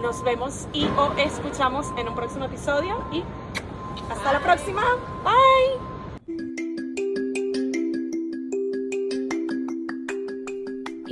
[0.00, 3.22] Nos vemos y o escuchamos en un próximo episodio y
[4.10, 4.82] hasta la próxima.
[5.22, 5.91] Bye.